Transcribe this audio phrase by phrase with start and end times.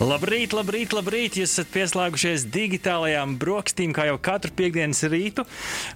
[0.00, 1.34] Labrīt, labrīt, labrīt!
[1.36, 5.42] Jūs esat pieslēgušies digitālajām brokastīm, kā jau katru piekdienas rītu.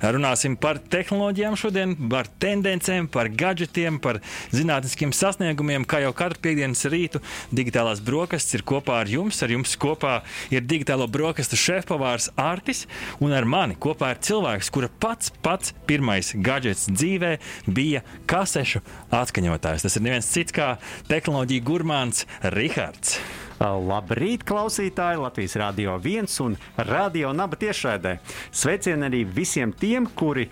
[0.05, 4.19] Runāsim par tehnoloģijām šodien, par tendencēm, par gadgetiem, par
[4.53, 5.87] zinātniskiem sasniegumiem.
[5.89, 9.41] Kā jau katru piekdienas rītu, digitālās brokastis ir kopā ar jums.
[9.41, 10.19] Ar jums kopā
[10.53, 12.85] ir digitālo brokastu šefpavārs Artis
[13.25, 17.39] un ar mani kopā ir cilvēks, kura pats, pats pirmais gadgets dzīvē
[17.73, 18.85] bija kasešu
[19.17, 19.89] atskaņotājs.
[19.89, 20.75] Tas ir neviens cits kā
[21.09, 23.17] tehnoloģija gurmāns Rihards.
[23.65, 25.21] Labrīt, klausītāji!
[25.23, 28.19] Latvijas Rādio 1 un Radio Naba tiešraidē.
[28.53, 30.51] Sveicieni arī visiem tiem, kuri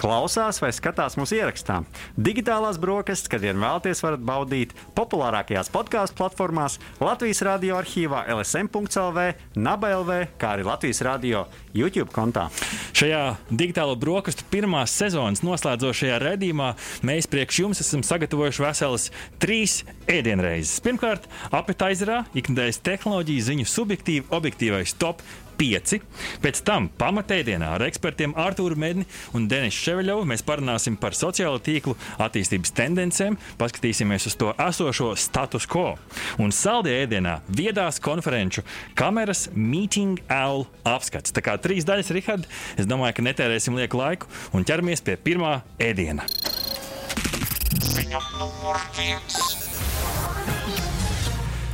[0.00, 1.80] klausās vai skatās mūsu ierakstā.
[2.16, 9.26] Digitālās brokastis, kad vien vēlaties, varat baudīt populārākajās podkāstu platformās, Latvijas radio arhīvā, LSM.CLV,
[9.60, 11.44] NABLV, kā arī Latvijas radio
[11.76, 12.48] YouTube kontā.
[12.96, 16.72] Šajā digitālo brokastu pirmās sezonas noslēdzošajā redzējumā
[17.06, 19.06] mēs priekš jums esam sagatavojuši veselas
[19.40, 20.80] trīs ēdienreizes.
[20.84, 25.22] Pirmkārt, apetizerā ikdienas tehnoloģiju ziņu subjektīvi objektīvais top
[25.60, 25.98] 5.
[26.40, 29.04] Pēc tam pamatēdienā ar ekspertiem Arthuru Medni
[29.36, 35.68] un Denisu Ševeļovu mēs parunāsim par sociālo tīklu attīstības tendencēm, paskatīsimies uz to esošo status
[35.70, 35.94] quo.
[36.40, 38.64] Un saldajā ēdienā viedās konferenču
[38.98, 41.34] kameras Meeting Owl apskats.
[41.36, 42.48] Tā kā trīs daļas, Rihard,
[42.80, 46.24] es domāju, ka netērēsim lieku laiku un ķeramies pie pirmā ēdiena.
[47.90, 49.89] Ziņa numur viens.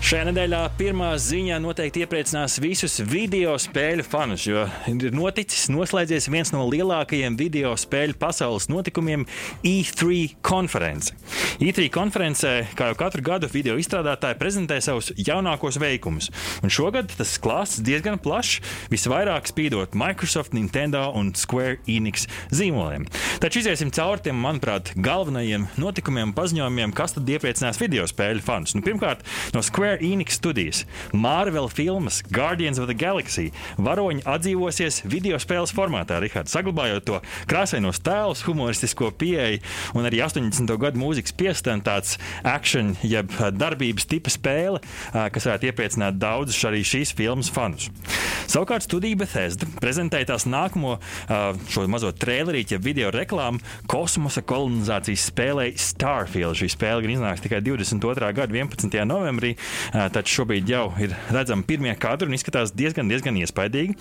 [0.07, 6.53] Šajā nedēļā pirmā ziņā noteikti iepriecinās visus video spēļu fanus, jo ir noticis, noslēdzies viens
[6.55, 9.25] no lielākajiem video spēļu pasaules notikumiem-
[9.67, 11.11] E3 konference.
[11.59, 16.31] E3 konferencē, kā jau katru gadu, video izstrādātāji prezentē savus jaunākos veikumus.
[16.63, 23.09] Un šogad tas klāsts diezgan plašs, visvairāk spīdot Microsoft, Nintendo un Square Enix zīmoliem.
[23.41, 28.77] Taču iziesim cauri tiem, manuprāt, galvenajiem notikumiem un paziņojumiem, kas tad iepriecinās video spēļu fanus.
[28.77, 35.01] Nu, pirmkārt, no Square Square Enix studijas, Marvel filmas Guardians of the Galaxy varoņi atdzīvosies
[35.09, 39.63] video spēles formātā, Rihards, saglabājot to krāsainos tēlus, humoristisko pieeju
[39.97, 40.69] un arī 80.
[40.77, 47.49] gadu mūzikas piestantāts action, jeb darbības tipa spēle, kas varētu iepriecināt daudzus arī šīs filmas
[47.53, 47.89] fanus.
[48.47, 50.99] Savukārt studija Bethesda prezentēja tās nākamo
[51.73, 56.55] šo mazo trailerīti, jeb video reklāmu kosmosa kolonizācijas spēlei Starfield.
[56.61, 58.31] Šī spēle gan iznāks tikai 22.
[58.37, 58.95] gada 11.
[59.09, 59.57] novembrī,
[59.93, 63.97] Taču šobrīd jau ir redzami pirmie kadri un izskatās diezgan, diezgan iespaidīgi.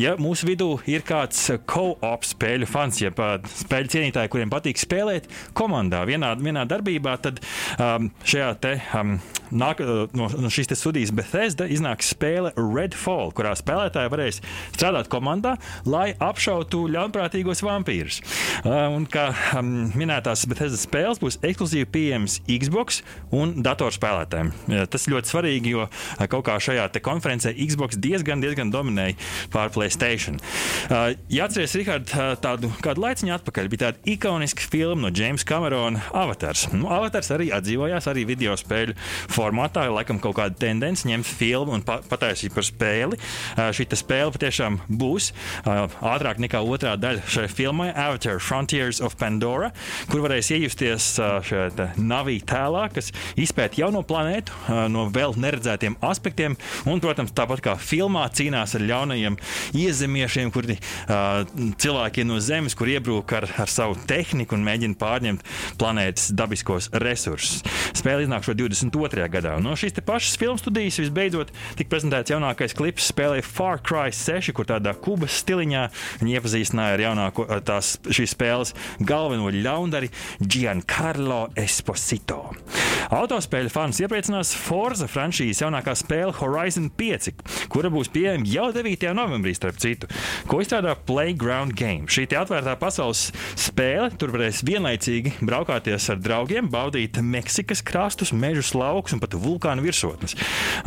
[0.00, 3.20] Ja mūsu vidū ir kāds co-op spēļu fans, jeb
[3.64, 7.42] spēļu cienītāji, kuriem patīk spēlēt komandā vienā, vienā darbībā, tad
[7.78, 9.16] um, šajā te, um,
[9.50, 9.82] nāk,
[10.16, 14.40] no, no šīs studijas Bethesda iznāks spēle Redfall, kurā spēlētāji varēs
[14.74, 15.56] strādāt komandā,
[15.88, 18.20] lai apšautu ļaunprātīgos vampīrus.
[18.64, 23.02] Uh, un kā um, minētās Bethesda spēles būs ekskluzīvi pieejamas Xbox
[23.34, 24.52] un datorspēlētājiem.
[24.90, 25.86] Tas ļoti svarīgi, jo
[26.30, 29.16] kaut kā šajā konferencē Xbox diezgan, diezgan dominēja
[29.52, 30.38] pār Playstation.
[30.88, 32.12] Jāatcerieties, Rihard,
[32.42, 36.66] tādu kādu laiciņu atpakaļ bija tāda ikoniska filma no Jamesa Camerona Avatars.
[36.72, 38.96] Nu, Avatars arī atdzīvojās arī video spēļu
[39.36, 43.18] formātā, laikam kaut kāda tendence ņemt filmu un pa pataisīt par spēli.
[43.56, 49.16] Uh, Šī spēle patiešām būs uh, ātrāk nekā otrā daļa šai filmai Avatar Frontiers of
[49.20, 49.72] Pandora,
[50.10, 56.56] kur varēs iejusties šajā navī tēlā, kas izpēta jauno planētu no vēl neredzētiem aspektiem.
[56.88, 59.38] Un, protams, tāpat kā filmā cīnās ar ļaunajiem
[59.76, 61.44] iezemiešiem, kuri uh,
[61.82, 65.46] cilvēkiem no Zemes, kur iebrūk ar, ar savu tehniku un mēģina pārņemt
[65.80, 67.62] planētas dabiskos resursus.
[67.96, 69.25] Spēle iznāk šo 22.
[69.32, 69.56] Gadā.
[69.62, 74.68] No šīs pašas filmu studijas visbeidzot tika prezentēts jaunākais klips spēlē Far Cry 6, kur
[74.68, 75.86] tādā kubas stiliņā
[76.22, 80.10] viņi iepazīstināja ar jaunāko tās šīs spēles galveno ļaundari
[80.40, 82.42] Giancarlo Esposito.
[83.14, 87.30] Autospēļu fans iepriecinās Forza franšīzes jaunākā spēle Horizon 5,
[87.72, 89.06] kura būs pieejama jau 9.
[89.16, 90.10] novembrī, starp citu,
[90.50, 92.10] ko izstrādā Playground Game.
[92.10, 99.15] Šī atvērtā pasaules spēle tur varēs vienlaicīgi braukāties ar draugiem, baudīt Meksikas krastus, mežus, laukus
[99.16, 100.36] un pat vulkānu virsotnes.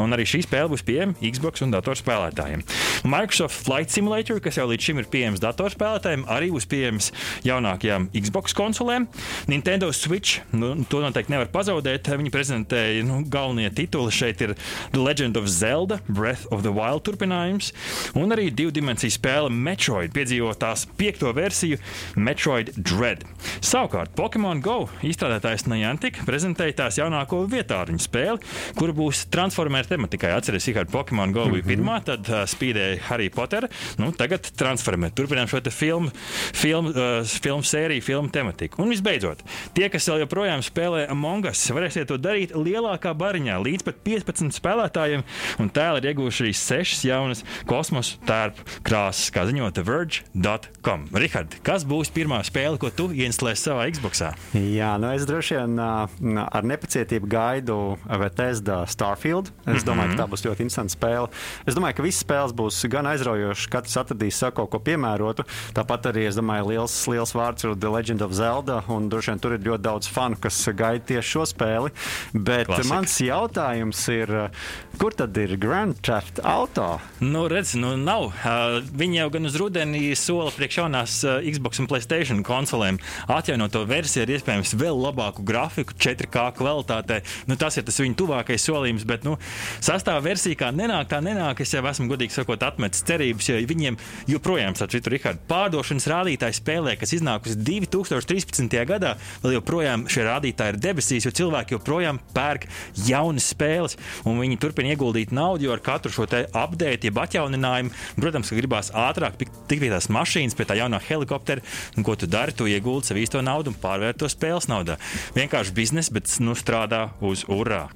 [0.02, 2.64] Un arī šī spēle būs pieejama Xbox un datorspēlētājiem.
[3.10, 7.12] Microsoft Flight Simulator, kas jau līdz šim ir pieejams datorspēlētājiem, arī būs pieejams
[7.48, 9.08] jaunākajām Xbox konsolēm.
[9.50, 12.12] Nintendo Switch, nu, to noteikti nevar pazaudēt.
[12.20, 14.14] Viņi prezentēja nu, galvenie tituli.
[14.14, 14.56] Šeit ir
[14.94, 17.72] The Legend of Zelda, Breath of the Wild turpinājums,
[18.20, 21.80] un arī divu dimensiju spēle Metroid piedzīvo tās piekto versiju
[22.20, 23.24] Metroid Dread.
[23.64, 30.34] Savukārt Pokemon Go izstrādātājs Niantic prezentēja tās jaunāko vietāruņu spēli spēli, kur būs transformēta tematikai.
[30.36, 31.70] Atcerieties, kā Pokemon Go bija -hmm.
[31.72, 33.68] pirmā, tad uh, spīdēja Harry Potter.
[33.98, 35.16] Nu, tagad transformēt.
[35.16, 36.12] Turpinām šo filmu,
[36.54, 38.82] filmu, uh, filmu sēriju, filmu tematiku.
[38.84, 39.44] Un visbeidzot,
[39.74, 44.52] tie, kas vēl joprojām spēlē Among Us, varēsiet to darīt lielākā bariņā, līdz pat 15
[44.60, 45.24] spēlētājiem.
[45.60, 51.08] Un tēli ir iegūši arī sešas jaunas kosmosa tērpu krāsas, kā ziņo TheVerge.com.
[51.14, 54.24] Rihard, kas būs pirmā spēle, ko tu ieinstalēsi savā Xbox?
[54.54, 57.80] Jā, nu es droši vien ar nepacietību gaidu
[58.18, 59.52] Bethesda Starfield.
[59.66, 60.18] Es domāju, mm -hmm.
[60.18, 61.28] ka tā būs ļoti interesanta spēle.
[61.66, 65.46] Es domāju, ka visas spēles būs gan aizraujošas, katrs atradīs savu kaut ko piemērotu.
[65.74, 69.40] Tāpat arī es domāju, liels, liels vārds ir The Legend of Zelda, un droši vien
[69.40, 71.92] tur ir ļoti daudz fanu, kas gaida tieši šo spēli.
[72.34, 72.94] Bet Klasika.
[72.94, 74.52] mans jautājums ir,
[74.98, 77.00] kur tad ir Grand Theft Auto?
[77.20, 78.26] Nu, redz, nu nav.
[78.26, 83.72] Uh, viņi jau gan uz rudeni sola priekš jaunās uh, Xbox un Playstation konsolēm atjaunot
[83.72, 87.22] to versiju ar iespējams vēl labāku grafiku, 4K kvalitātē.
[87.50, 89.36] Nu, tas ir tas viņu tuvākais solījums, bet nu,
[89.84, 91.64] sastāvā versija kā nenāk, tā nenāk.
[91.64, 94.00] Es jau esmu godīgi sakot, atmetis cerības, jo viņiem
[94.30, 98.78] joprojām, starp citu, Rihards, pārdošanas rādītāji spēlē, kas iznākusi 2013.
[98.90, 102.68] gadā, vēl joprojām šie rādītāji ir debesīs, jo cilvēki joprojām pērk
[103.08, 103.98] jaunas spēles,
[104.30, 109.40] un viņi turpina ieguldīt naudu, jo ar katru šo update, jeb atjauninājumu, protams, gribās ātrāk
[109.40, 111.64] tikt pie tās mašīnas, pie tā jaunā helikoptera,
[111.98, 115.00] un ko tu dari, tu ieguldi sev īsto naudu un pārvērt to spēles naudā.
[115.38, 117.89] Vienkārši biznesa, bet nu strādā uz urā.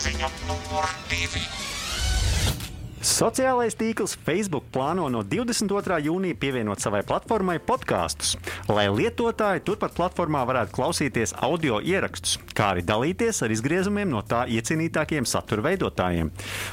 [0.00, 1.42] Ziņa numur divi.
[3.08, 5.96] Sociālais tīkls Facebook plāno no 22.
[6.04, 8.34] jūnija pievienot savai platformai podkāstus,
[8.68, 14.42] lai lietotāji turpat platformā varētu klausīties audio ierakstus, kā arī dalīties ar izgriezumiem no tā
[14.52, 16.28] iecienītākajiem satura veidotājiem.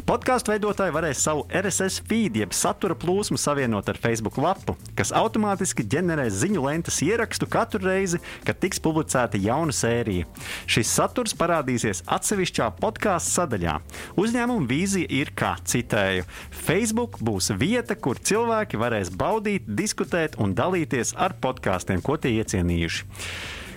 [0.10, 5.88] Podkāstu veidotāji varēs savu RSS feed, jeb satura plūsmu savienot ar Facebook lapu, kas automātiski
[5.96, 10.28] ģenerēs ziņu lentes ierakstu katru reizi, kad tiks publicēta jauna sērija.
[10.68, 13.80] Šis saturs parādīsies atsevišķā podkāstu sadaļā.
[14.20, 21.16] Uzņēmuma vīzija ir, kā citēju, Facebook būs vieta, kur cilvēki varēs baudīt, diskutēt un dalīties
[21.18, 23.08] ar podkāstiem, ko tie iecienījuši.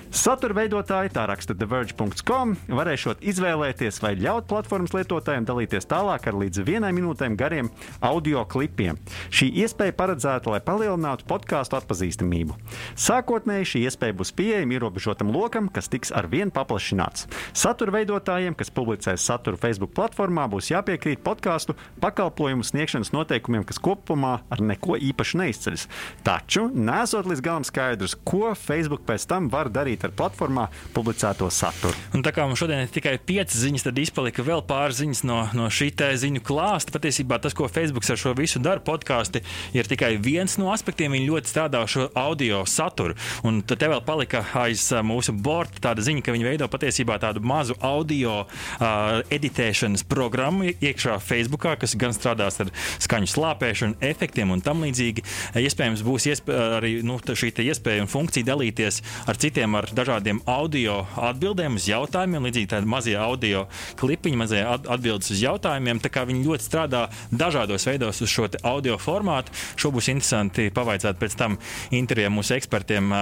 [0.08, 6.62] Satura veidotāji, tā raksta TheVerge.com, varēšot izvēlēties vai ļaut platformas lietotājiem dalīties tālāk ar līdz
[6.64, 7.68] vienai minūtēm gariem
[8.00, 8.96] audio klipiem.
[9.28, 12.56] Šī iespēja paredzēta, lai palielinātu podkāstu atpazīstamību.
[12.96, 17.28] Sākotnēji šī iespēja būs pieejama ierobežotam lokam, kas tiks ar vienu paplašināts.
[17.52, 24.38] Satura veidotājiem, kas publicēs saturu Facebook platformā, būs jāpiekrīt podkāstu pakalpojumu sniegšanas noteikumiem, kas kopumā
[24.48, 25.86] ar neko īpaši neizceļas.
[26.24, 31.96] Taču nesot līdz galam skaidrs, ko Facebook pēc tam var darīt ar platformā publicēto saturu.
[32.16, 35.40] Un tā kā mums šodien ir tikai piecas ziņas, tad izpalika vēl pāris ziņas no,
[35.56, 36.94] no šī ziņu klāsta.
[36.94, 39.42] Patiesībā tas, ko Facebook ar šo visu dara, podkāsti,
[39.76, 41.14] ir tikai viens no aspektiem.
[41.16, 43.16] Viņi ļoti strādā ar šo audio saturu.
[43.46, 47.76] Un tad vēl palika aiz mūsu borta tāda ziņa, ka viņi veido patiesībā tādu mazu
[47.84, 52.72] audio uh, editēšanas programmu iekšā Facebookā, kas gan strādās ar
[53.02, 55.24] skaņu slāpēšanu, efektiem un tam līdzīgi.
[55.58, 60.40] Iespējams, būs iespēja arī nu, šī iespēja un funkcija dalīties ar citiem, ar ar dažādiem
[60.48, 63.64] audio atbildēm uz jautājumiem, līdzīgi tādi mazie audio
[64.00, 66.02] klipiņi, mazie atbildes uz jautājumiem.
[66.04, 69.54] Tā kā viņi ļoti strādā dažādos veidos uz šo audio formātu.
[69.78, 71.58] Šo būs interesanti pavaicāt pēc tam
[71.94, 73.12] intervijā mūsu ekspertiem,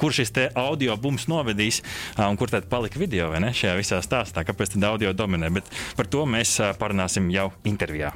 [0.00, 1.82] kur šis audio bums novedīs
[2.18, 5.50] un kur tad palika video ne, šajā visā stāstā, kāpēc tad audio dominē.
[5.54, 8.14] Bet par to mēs parunāsim jau intervijā.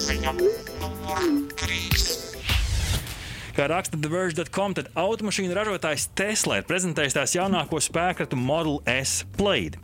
[0.00, 0.32] Ziņa
[0.80, 1.26] numur
[1.60, 2.19] 3.
[3.60, 9.76] Kā raksta TheVerge.com, tad automašīnu ražotājs Tesla ir prezentējis tās jaunāko spēkratu Model S Plaid.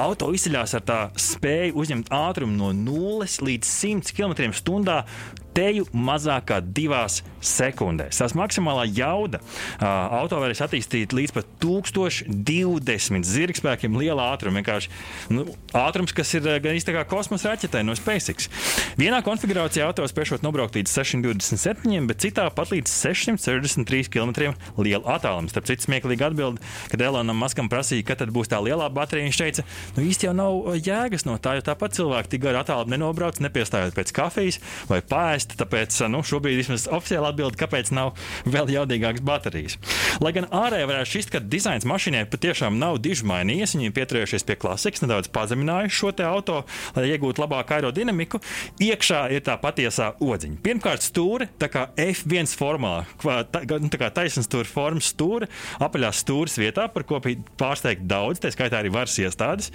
[0.00, 5.02] Auto izceļas ar tā spēju uzņemt ātrumu no 0 līdz 100 km/h
[5.58, 8.18] teju mazāk kā divās sekundēs.
[8.20, 9.86] Tās maksimālā jauda uh,
[10.20, 14.60] auto varēs attīstīt līdz pat 1020 zirgspēkiem liela ātruma.
[14.60, 14.92] Vienkārši
[15.34, 15.46] nu,
[15.76, 18.48] ātrums, kas ir gan īstenībā kosmosa raķetē no SpaceX.
[18.98, 25.50] Vienā konfigurācijā auto spēšot nobraukt līdz 627, bet citā pat līdz 663 km lielu attālumu.
[25.50, 26.62] Starp citu, smieklīgi atbild,
[26.92, 29.28] kad Elonam Maskam prasīja, kad būs tā lielā baterija.
[29.28, 32.94] Viņš teica, nu īsti jau nav jēgas no tā, jo tāpat cilvēki tik garu attālumu
[32.94, 34.60] nenobrauc, nepiestājot pēc kafijas
[34.90, 35.58] vai pāri ēst.
[35.58, 38.14] Tāpēc nu, šobrīd vismaz oficiāli atbild, kāpēc nav
[38.46, 39.78] vēl jaudīgākas baterijas.
[40.20, 44.56] Lai gan ārēji varētu šķist, ka dizains mašīnai patiešām nav diži mainījies, viņi pieturējušies pie
[44.58, 46.64] klasikas, nedaudz pazeminājuši šo auto,
[46.96, 48.40] lai iegūtu labāku aerodinamiku.
[48.82, 50.60] Iekšā ir tā patiesā odziņa.
[50.64, 55.48] Pirmkārt, stūri, tā kā F1 formā, tā, nu, tā kā taisnstūra formas stūri,
[55.84, 59.70] apaļās stūres vietā, par ko bija pārsteigti daudz, tā skaitā arī varas iestādes.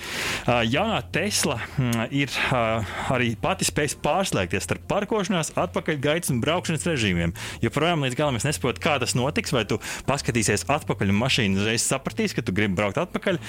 [0.48, 1.60] Jaunā Tesla
[2.12, 2.34] ir
[3.14, 7.34] arī pati spējas pārslēgties starp parkošanās, atpakaļgaitas un braukšanas režīmiem.
[7.64, 9.54] Joprojām līdz galam es nesaprotu, kā tas notiks.
[9.54, 13.40] Vai tu paskatīsies atpakaļ un mašīna uzreiz sapratīs, ka tu gribi braukt atpakaļ.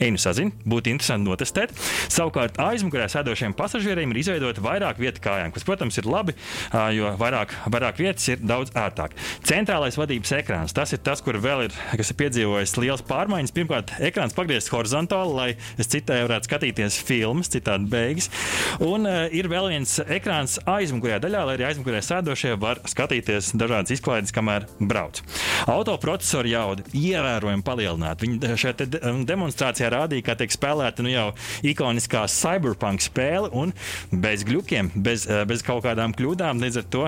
[0.00, 1.74] Ej, nu sazini, būtu interesanti notestēt.
[2.12, 6.36] Savukārt aizmugurē sēdošiem pasažieriem ir izveidota vairāk vietu kājām, kas, protams, ir labi,
[6.96, 9.16] jo vairāk, vairāk vietas ir daudz ērtāk.
[9.46, 13.54] Centrālais vadības ekrāns tas ir tas, kur vēl ir, ir piedzīvojis liels pārmaiņas.
[13.56, 15.48] Pirmkārt, ekrāns pagriezts horizontāli, lai
[15.80, 18.30] es citādi varētu skatīties filmas, citādi beigas.
[18.84, 23.90] Un uh, ir vēl viens ekrāns aizmugurējā daļā, lai arī aizmugurē sēdošie var skatīties dažādas
[23.96, 25.20] izklaides, kamēr brauc.
[25.70, 28.24] Autoprocesori jauda ievērojami palielināta.
[28.24, 31.26] Viņi šeit de demonstrācijā rādīja, kā tiek spēlēta nu jau
[31.66, 33.74] ikoniskā cyberpunk spēle un
[34.12, 36.62] bez glukiem, bez, bez kaut kādām kļūdām.
[36.62, 37.04] Līdz ar to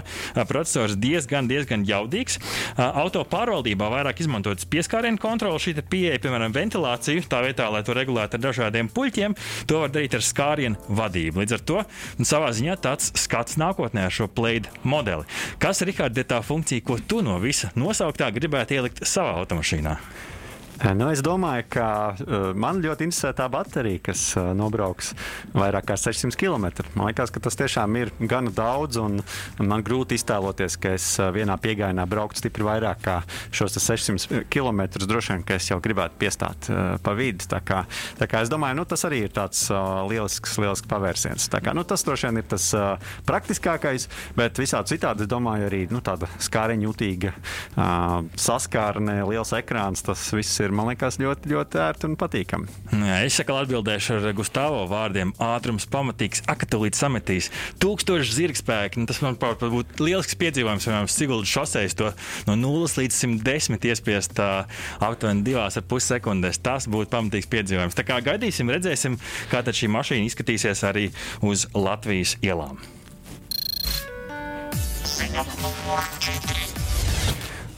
[0.50, 2.40] procesors diezgan, diezgan jaudīgs.
[2.76, 8.38] Auto pārvaldībā vairāk izmantotas pieskārienu kontroli, šī pieeja, piemēram, ventilāciju, tā vietā, lai to regulētu
[8.38, 9.36] ar dažādiem puļķiem,
[9.70, 11.42] to var darīt ar skārienu vadību.
[11.42, 11.80] Līdz ar to
[12.18, 15.26] nu, savā ziņā tāds skats nākotnē ar šo plēdu modeli.
[15.62, 19.96] Kas, Rikārd, ir tā funkcija, ko tu no visa nosauktā gribētu ielikt savā automašīnā?
[20.82, 25.12] Nu, es domāju, ka uh, man ļoti interesē tā baterija, kas uh, nobrauks
[25.54, 26.66] vairāk kā 600 km.
[26.98, 29.20] Man liekas, ka tas tiešām ir gana daudz, un,
[29.62, 33.20] man grūti iztēloties, ka es uh, vienā piegājienā brauktu stipri vairāk kā
[33.54, 34.82] šos 600 km.
[35.06, 36.66] Droši vien, ka es jau gribētu piestāt
[37.02, 37.46] pa vidu.
[37.46, 37.84] Tā kā,
[38.18, 39.68] tā kā es domāju, nu, tas arī ir tāds
[40.10, 41.46] lielisks, lielisks pavērsiens.
[41.52, 42.66] Tā kā, nu, tas droši vien ir tas
[43.28, 44.08] praktiskākais,
[44.38, 50.02] bet visādi citādi es domāju arī nu, tāda uh, saskārne, liels ekrāns.
[50.06, 52.76] Tas viss ir ir man liekas ļoti, ļoti ērti un patīkami.
[52.96, 55.34] Jā, es saku, atbildēšu ar Gustavo vārdiem.
[55.42, 57.50] Ātrums pamatīgs, akatulīt sametīs,
[57.82, 59.02] tūkstoši zirgspēki.
[59.02, 62.10] Nu, tas man būtu lielisks piedzīvojums, piemēram, Siguldas šoseis to
[62.48, 66.62] no 0 līdz 110 iespiest aptuveni 2,5 sekundēs.
[66.64, 67.98] Tas būtu pamatīgs piedzīvojums.
[67.98, 69.20] Tā kā gaidīsim, redzēsim,
[69.52, 71.08] kā šī mašīna izskatīsies arī
[71.44, 72.80] uz Latvijas ielām.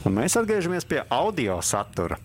[0.05, 2.19] Un mēs atgriežamies pie audio satura.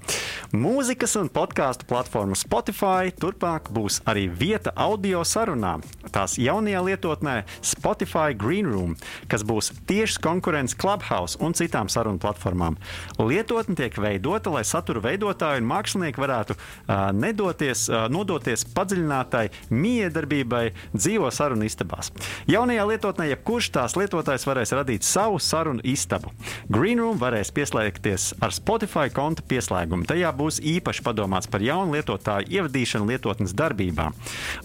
[0.51, 5.85] Mūzikas un podkāstu platforma Spotify turpmāk būs arī vieta audio sarunām.
[6.11, 8.97] Tās jaunajā lietotnē Spotify Green Room,
[9.31, 12.81] kas būs tiešs konkurents Clubhouse un citām sarunu platformām.
[13.23, 20.65] Lietotne tiek veidota, lai satura veidotāji un mākslinieki varētu uh, nedoties, uh, nodoties padziļinātai miedarbībai
[20.97, 22.11] dzīvo sarunu istabās.
[22.51, 26.35] Jaunajā lietotnē jebkurš tās lietotājs varēs radīt savu sarunu istabu.
[26.67, 30.11] Green Room varēs pieslēgties ar Spotify konta pieslēgumu.
[30.11, 34.11] Tajā būs īpaši padomāts par jaunu lietotāju ievadīšanu lietotnes darbībā.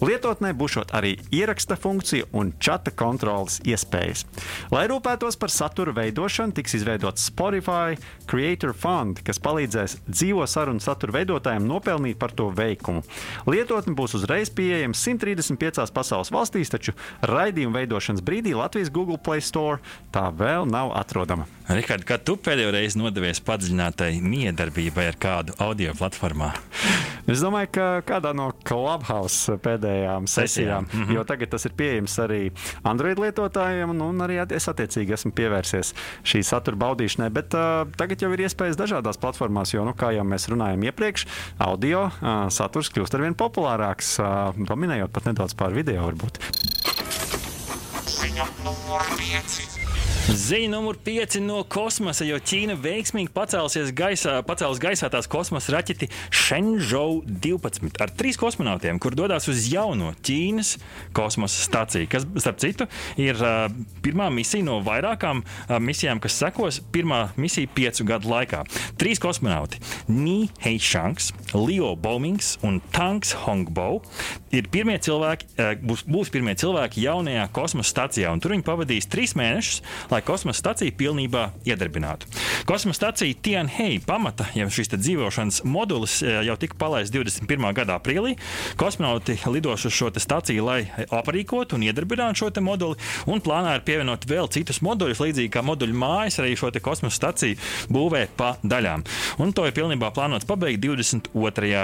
[0.00, 4.24] Lietotnē būs arī ieraksta funkcija un čata kontrolas iespējas.
[4.74, 7.96] Lai rūpētos par satura veidošanu, tiks izveidots Spotify
[8.30, 13.04] Creator Fund, kas palīdzēs dzīvo sarunu satura veidotājiem nopelnīt par to veikumu.
[13.48, 19.80] Lietotne būs uzreiz pieejama 135 pasaules valstīs, taču raidījuma veidošanas brīdī Latvijas Google Play Store
[20.14, 21.46] tā vēl nav atrodama.
[21.66, 26.52] Rikard, kad tu pēdējo reizi nodevies padziļinātai miedarbībai ar kādu audio platformā?
[27.26, 31.14] Es domāju, ka kādā no Clubhouse pēdējām sesijām, mm -hmm.
[31.16, 32.40] jo tagad tas ir pieejams arī
[32.86, 35.92] Android lietotājiem, un, un arī es attiecīgi esmu pievērsies
[36.22, 37.30] šī satura baudīšanai.
[37.30, 41.26] Bet uh, tagad jau ir iespējas dažādās platformās, jo, nu, kā jau mēs runājām iepriekš,
[41.58, 46.38] audio uh, saturs kļūst ar vien populārāks, uh, paminējot pat nedaudz pār video varbūt.
[48.06, 49.95] Ziņa numur 5.
[50.26, 56.08] Ziņa numur 5 no kosmosa, jo Ķīna veiksmīgi pacēlusies gaisā, pacēlus gaisā tās kosmosa raķeti
[56.34, 60.72] Shenzhou 12 ar trīs kosmonautiem, kur dodas uz jauno Ķīnas
[61.14, 62.88] kosmosa staciju, kas, starp citu,
[63.22, 63.68] ir uh,
[64.02, 66.80] pirmā misija no vairākām uh, misijām, kas sekos.
[66.90, 68.64] Pirmā misija piecu gadu laikā.
[68.98, 69.78] Trīs kosmonauti-
[70.24, 74.02] Ni Heishangs, Leo Baumings un Tanks Hongbo
[74.50, 79.06] ir pirmie cilvēki, uh, būs, būs pirmie cilvēki jaunajā kosmosa stacijā, un tur viņi pavadīs
[79.06, 79.84] trīs mēnešus
[80.16, 82.28] lai kosmosa stacija pilnībā iedarbinātu.
[82.66, 87.66] Kosmosa stacija Tianhei pamata, ja šis dzīvošanas modulis e, jau tika palaists 21.
[87.76, 88.36] gada aprīlī.
[88.80, 90.78] Kosmonauti lidos uz šo staciju, lai
[91.12, 92.96] aprīkotu un iedarbinātu šo moduli,
[93.28, 97.60] un plānā ir pievienot vēl citus moduļus, līdzīgi kā moduļu mājas, arī šo kosmosa staciju
[97.92, 99.04] būvē pa daļām.
[99.42, 101.82] Un to ir pilnībā plānots pabeigt 22.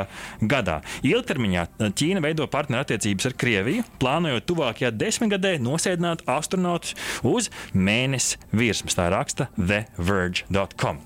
[0.48, 0.80] gadā.
[1.04, 6.96] Ilgtermiņā Ķīna veido partnerattiecības ar Krieviju, plānojot tuvākajā desmitgadē nosēdināt astronautus
[7.26, 8.96] uz mēnesi Ines virsmas.
[8.96, 11.00] Tā raksta TheVerge.com.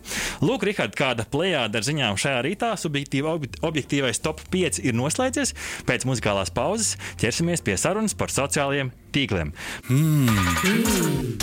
[0.45, 2.73] Lūk, Rihard, kāda plējāda ar ziņām šajā rītā.
[2.81, 5.55] Subjektīva, objektīvais top 5 ir noslēdzies.
[5.89, 9.55] Pēc muzikālās pauzes ķersimies pie sarunas par sociālajiem tīkliem.
[9.89, 11.37] Mm.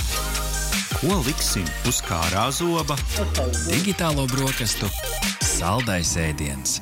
[1.00, 2.98] Ko liksim uz kārā zoba?
[3.68, 4.90] Digitālo brokastu
[5.44, 6.80] saldais ēdiens.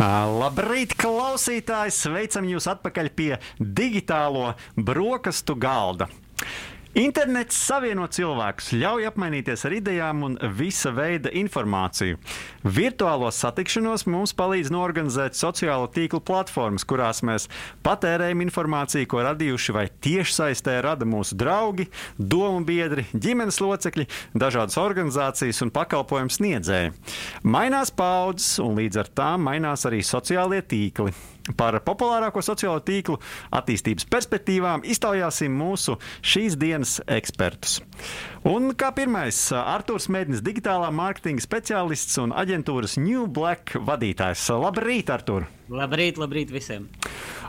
[0.00, 1.92] Labrīt, klausītāji!
[1.94, 3.30] Sveicam jūs atpakaļ pie
[3.60, 6.08] digitālo brokastu galda.
[6.92, 12.18] Internets savieno cilvēkus, ļauj apmainīties ar idejām un visa veida informāciju.
[12.68, 17.48] Virtuālo satikšanos mums palīdz norganizēt sociālo tīklu platformas, kurās mēs
[17.80, 25.64] patērējam informāciju, ko radījuši vai tiešsaistē rada mūsu draugi, domu biedri, ģimenes locekļi, dažādas organizācijas
[25.64, 26.92] un pakalpojumu sniedzēji.
[27.48, 31.16] Mainās paudzes, un līdz ar tām mainās arī sociālie tīkli.
[31.58, 33.18] Par populārāko sociālo tīklu
[33.58, 37.80] attīstības perspektīvām iztaujāsim mūsu šīs dienas ekspertus.
[38.42, 44.48] Un kā pirmais, Arthurs Mēdnis, digitālā mārketinga speciālists un aģentūras New Black vadītājs.
[44.58, 45.46] Labrīt, Artur!
[45.70, 46.88] Labrīt, labrīt visiem!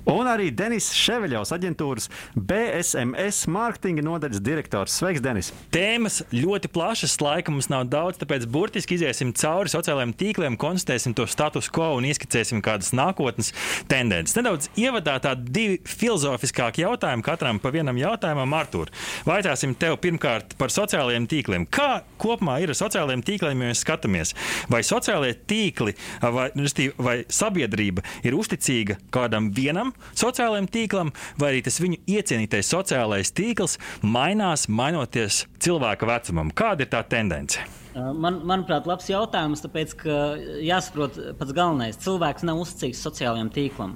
[0.04, 4.98] Un arī Denis Ševeļovs, aģentūras BSMS mārketinga nodaļas direktors.
[5.00, 5.50] Sveiks, Denis!
[5.72, 11.24] Tēmas ļoti plašas, laika mums nav daudz, tāpēc burtiski iesim cauri sociālajiem tīkliem, konstatēsim to
[11.32, 13.54] status quo un ieskicēsim kādas nākotnes
[13.92, 14.36] tendences.
[14.36, 18.92] Nedaudz ievadā tādi divi filozofiskāki jautājumi katram pa vienam jautājumam, Artur.
[19.28, 21.68] Vaicāsim tev pirmkārt par sociālajiem tīkliem.
[21.72, 24.34] Kā kopumā ir ar sociālajiem tīkliem, ja mēs skatāmies?
[24.72, 26.50] Vai sociālajie tīkli vai,
[26.98, 33.78] vai sabiedrība ir uzticīga kādam vienam sociālajiem tīklam, vai arī tas viņu iecienītais sociālais tīkls
[34.02, 36.52] mainās, mainoties cilvēka vecumam.
[36.52, 37.64] Kāda ir tā tendence?
[37.94, 40.18] Man, manuprāt, labs jautājums, tāpēc, ka
[40.66, 42.00] jāsaprot pats galvenais.
[42.02, 43.94] Cilvēks nav uzticīgs sociālajiem tīklam.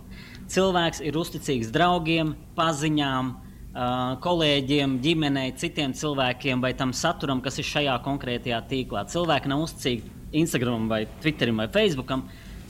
[0.53, 3.33] Cilvēks ir uzticīgs draugiem, paziņām,
[4.23, 9.05] kolēģiem, ģimenei, citiem cilvēkiem vai tam saturam, kas ir šajā konkrētajā tīklā.
[9.11, 12.25] Cilvēki nav uzticīgi Instagram, vai Twitterim vai Facebookam.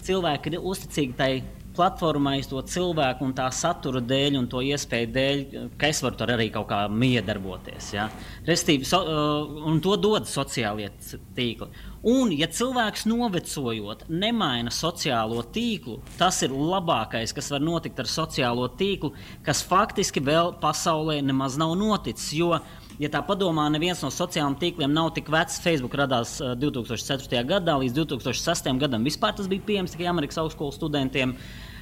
[0.08, 1.32] Cilvēki ir uzticīgi tai
[1.78, 5.44] platformai, to cilvēku un tā satura dēļ un to iespēju dēļ,
[5.80, 7.92] ka es varu tur arī kaut kā miedarboties.
[7.96, 8.08] Ja?
[8.48, 10.90] Restīvi, so, uh, un to dod sociālie
[11.38, 11.70] tīkli.
[12.08, 18.68] Un, ja cilvēks novecojot, nemaina sociālo tīklu, tas ir labākais, kas var notikt ar sociālo
[18.80, 19.12] tīklu,
[19.44, 22.30] kas faktiski vēl pasaulē nemaz nav noticis.
[22.38, 22.60] Jo,
[23.02, 25.62] ja tā padomā, neviens no sociālajiem tīkliem nav tik vecs.
[25.64, 27.44] Facebook radās 2004.
[27.48, 28.70] gadā, līdz 2006.
[28.82, 31.36] gadam vispār tas bija pieejams tikai Amerikas augstskolas studentiem.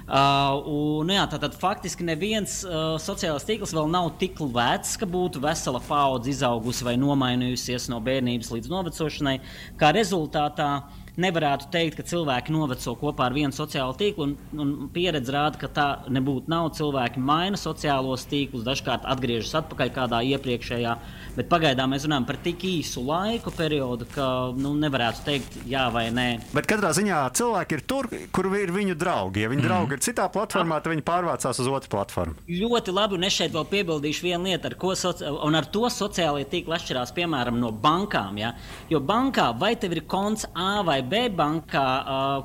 [0.06, 5.42] Uh, un, jā, tātad faktiski neviens uh, sociālais tīkls vēl nav tik vecs, ka būtu
[5.42, 9.40] vesela paudze izaugusi vai nomainījusies no bērnības līdz novecošanai.
[9.82, 14.30] Kā rezultātā uh, nevarētu teikt, ka cilvēki noveco kopā ar vienu sociālo tīklu.
[14.30, 16.50] Un, un pieredze rāda, ka tā nebūtu.
[16.52, 20.96] Nav cilvēki maina sociālos tīklus, dažkārt atgriežas atpakaļ kādā iepriekšējā.
[21.36, 26.08] Bet pagaidām mēs runājam par tik īsu laiku periodu, ka nu, nevarētu teikt, jā vai
[26.16, 26.28] nē.
[26.56, 29.44] Bet katrā ziņā cilvēki ir tur, kur ir viņu draugi.
[29.44, 29.68] Ja viņu mm.
[29.68, 32.38] draugi ir citā platformā, tad viņi pārvācās uz otru platformu.
[32.48, 35.28] Ļoti labi, un es šeit vēl piebildīšu vienu lietu, ar ko soci...
[35.28, 38.40] ar to sociālajie tīkli atšķirās piemēram no bankām.
[38.40, 38.54] Ja?
[38.92, 41.86] Jo bankā vai tev ir konts A vai B bankā,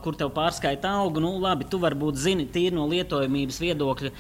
[0.05, 4.13] kur tev pārskaita algu, nu, labi, tu varbūt zini tīri no lietojamības viedokļa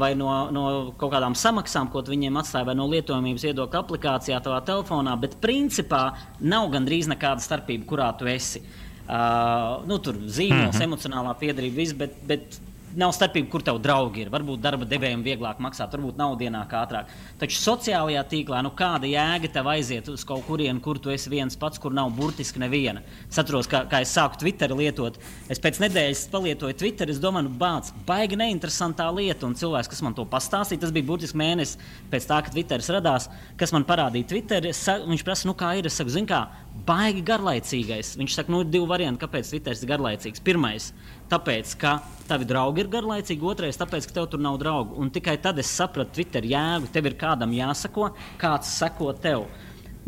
[0.00, 0.64] vai no, no
[1.00, 6.04] kaut kādām samaksām, ko viņiem atstāja, vai no lietojamības viedokļa aplikācijā, tavā telefonā, bet principā
[6.40, 8.62] nav gandrīz nekāda starpība, kurā tu esi.
[9.10, 10.86] Uh, nu, tur zīmols, mm -hmm.
[10.86, 12.60] emocionālā piedarība, viss, bet, bet
[12.98, 14.30] nav starpība, kur tev draugi ir.
[14.32, 17.10] Varbūt darba devējiem vieglāk maksāt, varbūt nav dienā ātrāk.
[17.40, 21.56] Taču sociālajā tīklā, nu kāda jēga tev aiziet uz kaut kurienu, kur tu esi viens
[21.60, 23.02] pats, kur nav burtiski neviena.
[23.28, 25.18] Es atceros, kā, kā es sāku Twitter lietot.
[25.50, 29.46] Es pēc nedēļas palietoju Twitter, es domāju, nu, bāc, baigi neinteresantā lieta.
[29.48, 31.78] Un cilvēks, kas man to pastāstīja, tas bija burtiski mēnesis
[32.10, 33.28] pēc tā, kad Twitter radās,
[33.60, 34.70] kas man parādīja Twitter.
[34.76, 36.44] Sa, viņš prasa, nu kā ir, es saku, zini kā,
[36.86, 38.14] baigi garlaicīgais.
[38.20, 40.42] Viņš saka, nu, ir divi varianti, kāpēc Twitter ir garlaicīgs.
[40.44, 40.90] Pirmais,
[41.30, 41.98] tāpēc, ka
[42.30, 44.98] tavi draugi ir garlaicīgi, otrais, tāpēc, ka tev tur nav draugu.
[45.02, 46.90] Un tikai tad es sapratu Twitter jēgu.
[46.94, 49.48] Tev ir kādam jāsako, kāds seko tev.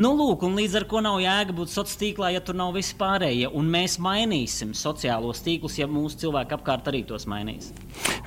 [0.01, 2.95] Nu, lūk, un līdz ar to nav jēga būt sociālā tīklā, ja tur nav visi
[2.97, 3.51] pārējie.
[3.53, 7.73] Un mēs mainīsim sociālos tīklus, ja mūsu cilvēki apkārt arī tos mainīs.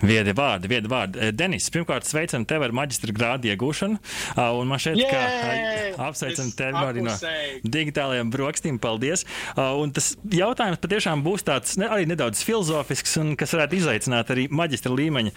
[0.06, 1.22] Viedi vārdi, viedi vārdi.
[1.24, 3.98] Eh, Denis, pirmkārt, sveicam tevi ar maģistra grādu iegūšanu.
[4.60, 5.24] Un man šeit, kā
[6.08, 7.16] apsveicam tevi arī no
[7.64, 8.78] digitālajiem brokastīm.
[8.82, 9.26] Paldies!
[9.58, 14.46] Un tas jautājums patiešām būs tāds ne, arī nedaudz filozofisks, un kas varētu izaicināt arī
[14.54, 15.34] maģistra līmeņa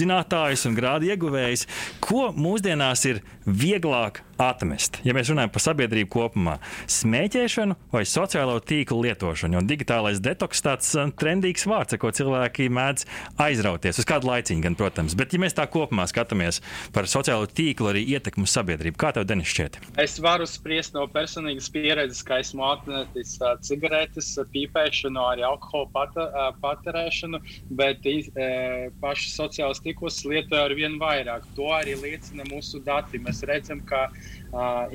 [0.00, 1.66] zinātājus un grādu ieguvējus.
[2.02, 4.98] Ko mūsdienās ir vieglāk atmest?
[5.06, 6.56] Ja mēs runājam par sabiedrību kopumā,
[6.90, 9.58] smēķēšanu vai sociālo tīklu lietošanu.
[9.58, 13.06] Jo digitālais detoks tāds uh, trendīgs vārds, ko cilvēki mēdz
[13.40, 15.16] aizrauties uz kādu laiciņu, gan, protams.
[15.18, 16.62] Bet, ja mēs tā kopumā skatāmies
[16.94, 19.80] par sociālo tīklu arī ietekmu uz sabiedrību, kā tev, Denis, šķiet?
[20.00, 26.40] Es varu spriest no personīgas pieredzes, ka esmu atmetis uh, cigaretes, pīpēšanu, arī alkohola uh,
[26.62, 27.42] patērēšanu,
[27.78, 31.46] bet uh, paši sociālos tīklos lietoju ar vien vairāk.
[31.58, 33.20] To arī liecina mūsu dati.
[33.20, 34.39] Mēs redzam, ka uh,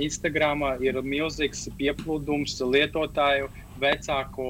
[0.02, 3.52] Instagram ir milzīgs pieplūdums lietotāju.
[3.76, 4.48] Vecāko,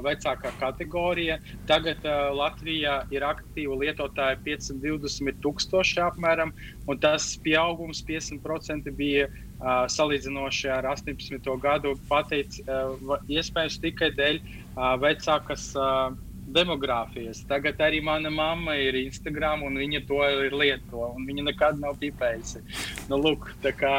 [0.00, 1.34] vecākā kategorija.
[1.68, 6.54] Tagad uh, Latvijā ir aktīvi lietotāji 520 tūkstoši apmēram,
[6.88, 11.52] un tas pieaugums 50% bija uh, salīdzinoši ar 18.
[11.60, 12.96] gadu pateic, uh,
[13.28, 16.16] iespējams tikai dēļ uh, vecākas uh,
[16.54, 17.42] demogrāfijas.
[17.50, 21.98] Tagad arī mana mamma ir Instagram, un viņa to ir lieto, un viņa nekad nav
[22.02, 22.64] pipējusi.
[23.10, 23.94] Nu, lūk, kā,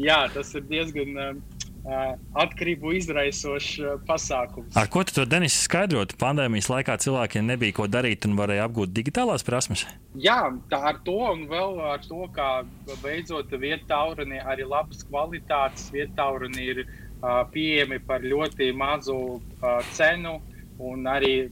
[0.00, 1.16] jā, tas ir diezgan.
[1.88, 4.74] Uh, atkarību izraisošs uh, pasākums.
[4.76, 6.18] Ar ko tu to Denis skaidrotu?
[6.20, 9.86] Pandēmijas laikā cilvēkiem nebija ko darīt un varēja apgūt digitālās prasmes.
[10.20, 12.48] Jā, tā ar to un vēl ar to, kā
[13.00, 20.40] beidzot vietāuruni arī labas kvalitātes vietāuruni ir uh, pieejami par ļoti mazu uh, cenu
[20.78, 21.48] un arī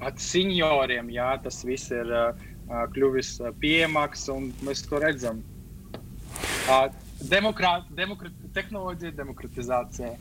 [0.00, 2.48] pat senioriem, jā, tas viss ir uh,
[2.94, 5.42] kļuvis pieejamāks, un mēs to redzam.
[6.70, 6.88] Uh,
[7.30, 10.14] demokrāt, demokrāt, tehnoloģija, demokratizācija.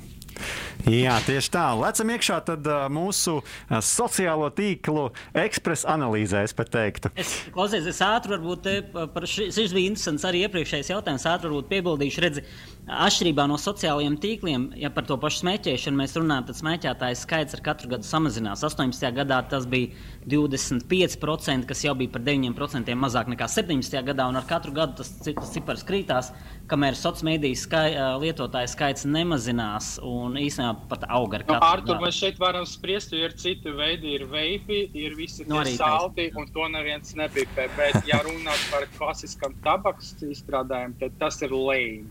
[0.87, 1.65] Jā, tieši tā.
[1.75, 7.11] Lecam iekšā tad, uh, mūsu uh, sociālo tīklu ekspresa analīzē, es pat teiktu.
[7.19, 8.69] Es, klausies, es ātri varbūt
[9.13, 11.27] par šis bija interesants arī iepriekšējais jautājums.
[11.29, 12.45] Ātri varbūt piebildīšu, redzi,
[12.89, 17.63] atšķirībā no sociālajiem tīkliem, ja par to pašu smēķēšanu mēs runājam, tad smēķētāju skaits ar
[17.65, 18.63] katru gadu samazinās.
[18.65, 19.11] 18.
[19.15, 19.93] gadā tas bija
[20.29, 23.99] 25%, kas jau bija par 9% mazāk nekā 17.
[24.11, 26.33] gadā, un ar katru gadu tas, tas cipars krītās
[26.69, 27.87] kamēr sociālās mediju skai,
[28.21, 31.59] lietotāju skaits nemazinās un īstenībā pat aug ar nu, katru.
[31.59, 35.63] No, Artur, mēs šeit varam spriest, jo ir citi veidi, ir veipi, ir visi no,
[35.63, 37.69] nu, salti, un to neviens nepipē.
[37.77, 42.05] Bet, ja runāt par klasiskam tabaks izstrādājumu, tad tas ir lēni.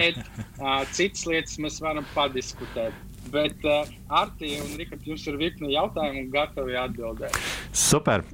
[0.00, 2.96] Bet uh, citas lietas mēs varam padiskutēt.
[3.30, 3.88] Bet uh,
[4.20, 7.36] Arti un Rikārds, jums ir virkni jautājumu gatavi atbildēt.
[7.72, 8.24] Super.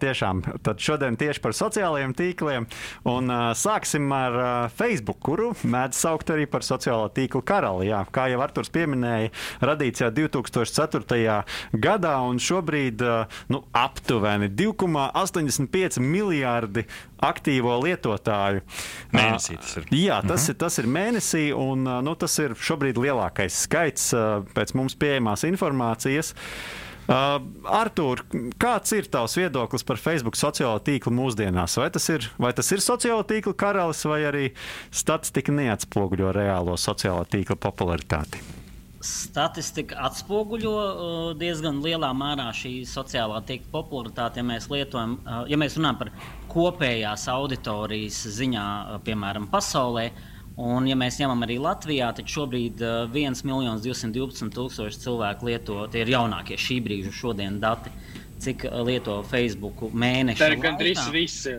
[0.00, 0.42] Tiešām.
[0.60, 2.66] Tad šodien tieši par sociālajiem tīkliem.
[3.08, 4.36] Un sāksim ar
[4.76, 7.88] Facebook, kuru mēdz saukt arī par sociālo tīklu karali.
[7.88, 9.32] Jā, kā jau Arturs pieminēja,
[9.64, 11.38] radīts jau 2004.
[11.72, 13.06] gadā un šobrīd
[13.52, 16.84] nu, aptuveni 2,85 miljārdi
[17.22, 18.60] aktīvo lietotāju.
[19.14, 19.88] Mēnesī tas ir.
[19.94, 20.52] Jā, tas, mhm.
[20.52, 24.10] ir, tas ir mēnesī, un nu, tas ir šobrīd lielākais skaits
[24.52, 26.34] pēc mums pieejamās informācijas.
[26.36, 28.22] Uh, Artur,
[28.62, 31.74] kāds ir tavs viedoklis par Facebook sociālo tīklu mūsdienās?
[31.80, 34.48] Vai tas ir, vai tas ir sociālo tīklu karalis, vai arī
[34.94, 38.42] statistika neatspoguļo reālo sociālo tīklu popularitāti?
[39.02, 45.58] Statistika atspoguļo uh, diezgan lielā mērā šī sociālā tīkla popularitāti, ja mēs lietojam, uh, ja
[45.58, 46.12] mēs runājam par
[46.52, 50.12] kopējās auditorijas ziņā, uh, piemēram, pasaulē.
[50.62, 56.58] Un, ja mēs ņemam arī Latvijā, tad šobrīd uh, 1,212,000 cilvēku lieto, tie ir jaunākie
[56.60, 57.90] šī brīža šodien dati,
[58.42, 60.42] cik lieto Facebook mēnešu.
[60.42, 61.56] Tā ir gandrīz visi.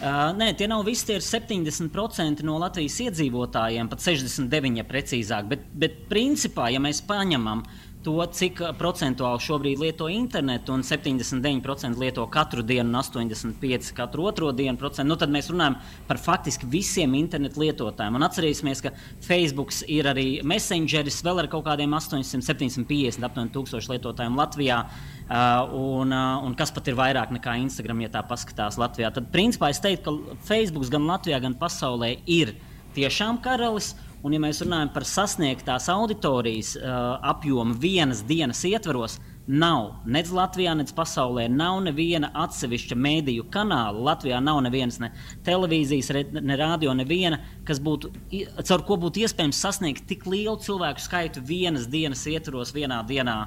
[0.00, 1.08] Uh, nē, tie nav visi.
[1.08, 5.50] Tie ir 70% no Latvijas iedzīvotājiem, pat 69% ja precīzāk.
[5.50, 7.64] Bet, bet principā, ja mēs paņemam
[8.04, 14.50] to, cik procentuāli šobrīd lieto internetu, un 79% lieto katru dienu, un 85% katru otro
[14.56, 15.76] dienu, procent, nu, tad mēs runājam
[16.08, 18.16] par faktiski visiem internetu lietotājiem.
[18.16, 18.94] Un atcerēsimies, ka
[19.26, 24.82] Facebook ir arī messengeris vēl ar kaut kādiem 800, 750 aptuveni tūkstošu lietotājiem Latvijā.
[25.30, 29.12] Uh, un, uh, un kas pat ir vairāk nekā Instagram, ja tā paskatās Latvijā.
[29.14, 32.56] Tad, principā, es teiktu, ka Facebook gan Latvijā, gan pasaulē ir
[32.96, 33.92] tiešām karalis.
[34.20, 39.16] Un, ja mēs runājam par sasniegtās auditorijas uh, apjomu vienas dienas ietvaros,
[39.48, 44.04] nav nec Latvijā, nec pasaulē, nav neviena atsevišķa mēdīju kanāla.
[44.10, 45.10] Latvijā nav nevienas ne
[45.46, 48.12] televīzijas, ne radio, neviena, kas būtu,
[48.60, 53.40] caur ko būtu iespējams sasniegt tik lielu cilvēku skaitu vienas dienas ietvaros, vienā dienā.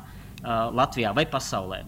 [0.44, 1.86] Uh, Latvijā vai pasaulē.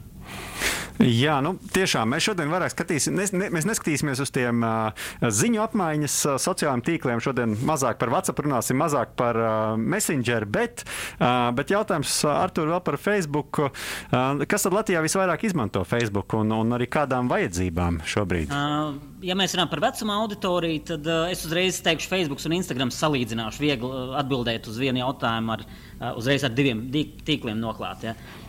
[1.04, 6.16] Jā, nu, tiešām mēs šodien vairāk skatīsimies, ne, mēs neskatīsimies uz tiem uh, ziņu apmaiņas
[6.30, 7.24] uh, sociālajiem tīkliem.
[7.24, 10.86] Šodien mazāk par WhatsApp runāsim, mazāk par uh, Messenger, bet,
[11.18, 13.60] uh, bet jautājums Artur vēl par Facebook.
[13.60, 18.56] Uh, kas tad Latvijā visvairāk izmanto Facebook un, un arī kādām vajadzībām šobrīd?
[18.56, 22.96] Uh, ja mēs runājam par vecuma auditoriju, tad uh, es uzreiz teikšu, Facebook un Instagram
[22.96, 26.88] salīdzināšu, viegli uh, atbildēt uz vienu jautājumu ar, uh, uzreiz ar diviem
[27.28, 28.08] tīkliem noklāt.
[28.08, 28.16] Ja.
[28.16, 28.45] Uh,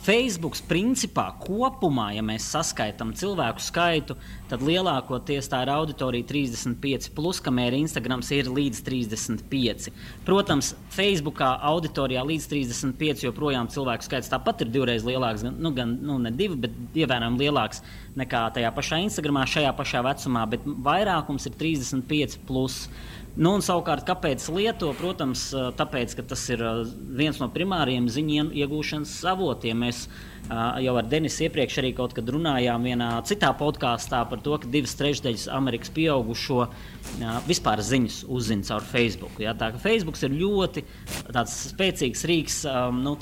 [0.00, 4.16] Facebook principā kopumā, ja mēs saskaitām cilvēku skaitu,
[4.48, 9.90] tad lielākoties tā ir auditorija 35, plus, kamēr Instagram ir līdz 35.
[10.24, 16.16] Protams, Facebookā auditorijā līdz 35 joprojām cilvēku skaits tāpat ir divreiz lielāks, nu, gan nu,
[16.18, 17.84] ne divi, bet ievērojami lielāks
[18.16, 22.40] nekā tajā pašā Instagramā, šajā pašā vecumā, bet vairākums ir 35.
[22.48, 22.86] Plus.
[23.38, 24.90] Nu, un, savukārt, kāpēc lieto?
[24.98, 26.64] Protams, tāpēc, ka tas ir
[27.14, 29.84] viens no primāriem ziņu iegūšanas avotiem.
[29.84, 30.08] Mēs
[30.50, 34.96] jau ar Denisu iepriekš arī kaut kad runājām vienā citā podkāstā par to, ka divas
[34.98, 36.66] trešdaļas Amerikas pieaugušo
[37.46, 39.38] vispār ziņas uzzina caur Facebook.
[39.38, 39.54] Ja?
[39.54, 40.84] Tā ka Facebook ir ļoti
[41.30, 42.58] spēcīgs rīks,
[42.98, 43.14] nu,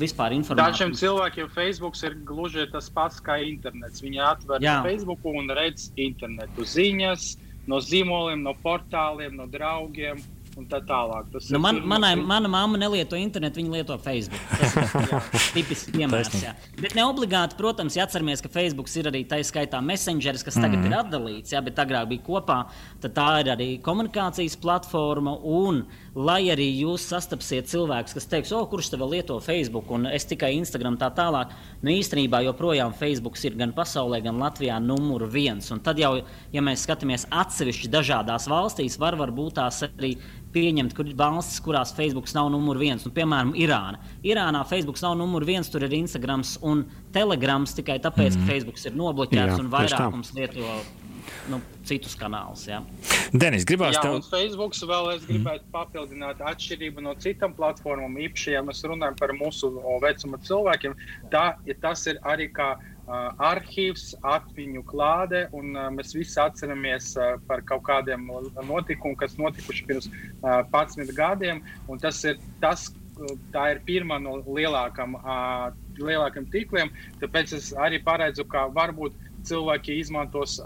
[0.00, 0.72] vispār informācijai.
[0.72, 4.00] Dažiem cilvēkiem Facebook ir gluži tas pats kā internets.
[4.00, 4.80] Viņi atver Jā.
[4.86, 7.34] Facebook un redz internetu ziņas
[7.70, 10.22] no zīmoliem, no portāliem, no draugiem
[10.58, 11.28] un tā tālāk.
[11.32, 14.42] Tas nu, man, manai, mana mamma nelieto internetu, viņa lieto Facebook.
[14.60, 16.32] Tas ir tipisks piemērs.
[16.42, 16.54] Jā.
[16.80, 20.78] Bet ne obligāti, protams, ja atceramies, ka Facebook ir arī tā skaitā messengeris, kas tagad
[20.78, 20.92] mm -hmm.
[20.92, 22.58] ir atdalīts, jā, bet agrāk bija kopā,
[23.00, 25.38] tad tā ir arī komunikācijas platforma.
[25.42, 25.84] Un,
[26.14, 30.26] lai arī jūs sastapsiet cilvēkus, kas teiks, o, kurš te vēl lieto Facebook, un es
[30.28, 35.70] tikai Instagram tā tālāk, nu īstenībā joprojām Facebook ir gan pasaulē, gan Latvijā numur viens.
[35.70, 36.20] Un tad jau,
[36.52, 40.16] ja mēs skatāmies atsevišķi dažādās valstīs, var, var būt tās arī
[40.54, 43.04] pieņemt, kur ir valstis, kurās Facebook nav numur viens.
[43.06, 44.00] Nu, piemēram, Irāna.
[44.26, 46.84] Irānā Facebook nav numur viens, tur ir Instagram un
[47.14, 48.40] Telegrams tikai tāpēc, mm.
[48.40, 48.50] ka mhm.
[48.50, 50.76] Facebook ir nobloķēts Jā, un vairākums lieto
[51.50, 52.64] nu, citus kanālus.
[52.70, 52.80] Ja.
[53.32, 54.20] Denis, gribās tev...
[54.30, 55.72] Facebook vēl es gribētu mm.
[55.74, 58.18] papildināt atšķirību no citām platformām.
[58.28, 60.96] Īpaši, ja mēs runājam par mūsu vecuma cilvēkiem,
[61.32, 67.12] tā, ja tas ir arī kā Uh, arhīvs, atmiņu klāde, un mēs visi atceramies
[67.48, 68.28] par kaut kādiem
[68.68, 70.10] notikumiem, kas notikuši pirms
[70.42, 71.62] 11 gadiem.
[72.00, 72.90] Tas ir tas,
[73.52, 75.18] tā ir pirmā no lielākām,
[75.98, 76.92] lielākām tīkliem.
[77.20, 80.58] Tāpēc es arī paredzu, ka varbūt cilvēki izmantos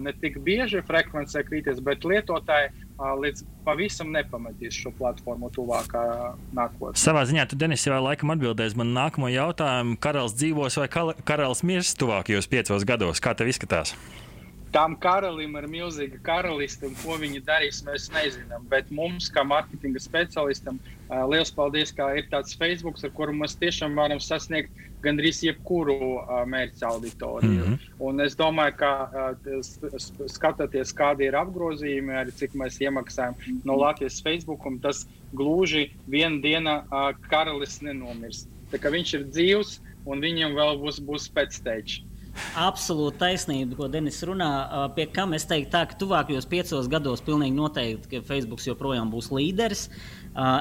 [0.00, 6.04] ne tik bieži frekvencē krīties, bet lietotāji līdz pavisam nepamatīs šo platformu tuvākā
[6.54, 6.98] nākotnē.
[7.00, 9.98] Savā ziņā tu, Denis, jau laikam atbildēsi man nākamo jautājumu.
[10.02, 10.90] Karalis dzīvos vai
[11.26, 13.22] karalis mirs tuvākajos piecos gados?
[13.24, 13.96] Kā tev izskatās?
[14.74, 18.64] Tam karalim ir milzīga karaliste, un ko viņi darīs, mēs nezinām.
[18.72, 20.80] Bet mums, kā marketinga speciālistam,
[21.30, 25.96] liels paldies, ka ir tāds Facebook, ar kuru mēs tiešām varam sasniegt gandrīz jebkuru
[26.50, 27.66] mērķa auditoriju.
[27.66, 27.92] Mm -hmm.
[28.08, 28.90] Un es domāju, ka
[30.26, 33.34] skatoties, kādi ir apgrozījumi, arī cik mēs iemaksājam
[33.64, 38.46] no Latvijas Facebook, tas gluži viena diena uh, karalis nenomirs.
[38.72, 42.02] Tā kā viņš ir dzīvs un viņam vēl būs, būs pēcteči.
[42.58, 44.50] Absolūti taisnība, ko Denis runā.
[44.96, 49.86] Pie kam es teiktu, tā, ka tuvākajos piecos gados pilnīgi noteikti, Facebook joprojām būs līderis.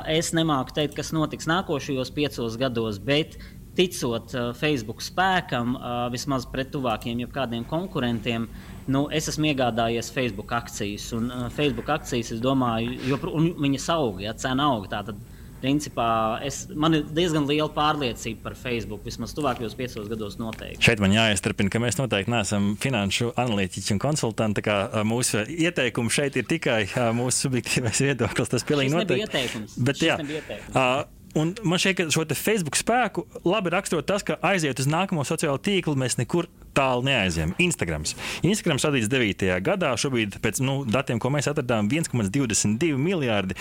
[0.09, 3.39] Es nemāku teikt, kas notiks nākošajos piecos gados, bet
[3.73, 5.73] ticot Facebook spēkam,
[6.13, 8.45] vismaz pret tuvākiem jau kādiem konkurentiem,
[8.85, 11.07] nu, es esmu iegādājies Facebook akcijas.
[11.17, 14.85] Un Facebook akcijas, es domāju, joprojām viņas aug, ja cena aug.
[14.91, 15.17] Tātad,
[15.63, 16.07] principā,
[16.45, 19.03] es, man ir diezgan liela pārliecība par Facebook.
[19.07, 20.83] Vismaz tuvākajos piecos gados noteikti.
[20.83, 24.65] Šeit man jāiestrādina, ka mēs noteikti neesam finanšu analītiķi un konsultanti.
[25.07, 26.83] Mūsu ieteikumi šeit ir tikai
[27.15, 28.53] mūsu subjektīvais viedoklis.
[28.53, 29.27] Tas pilnīgi noteikti.
[29.27, 29.77] Ieteikums.
[29.89, 30.75] Bet, jā, ieteikums.
[30.75, 35.25] Uh, Un man šķiet, ka šo Facebook spēku labi raksturo tas, ka aiziet uz nākamo
[35.25, 37.53] sociālo tīklu, mēs nekur tālu neaizējām.
[37.61, 38.15] Instagrams.
[38.45, 39.45] Instagrams radīts 9.
[39.65, 43.57] gadā, šobrīd pēc nu, datiem, ko mēs atradām, 1,22 miljardi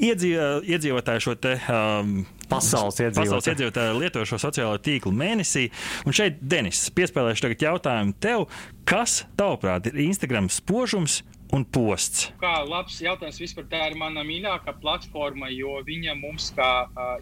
[0.00, 1.56] iedzīvotāju šo te.
[1.68, 3.20] Um, Pasaules iedzīvotāji.
[3.20, 5.70] Pasaules iedzīvotāji lieto šo sociālo tīklu mēnesī.
[6.04, 8.48] Un šeit, Denis, piespēlēšu tagad jautājumu tev,
[8.88, 12.30] kas, tavuprāt, ir Instagram spožums un posts?
[12.40, 16.70] Kā labs jautājums, vispār tā ir mana mīļākā platforma, jo viņa mums, kā,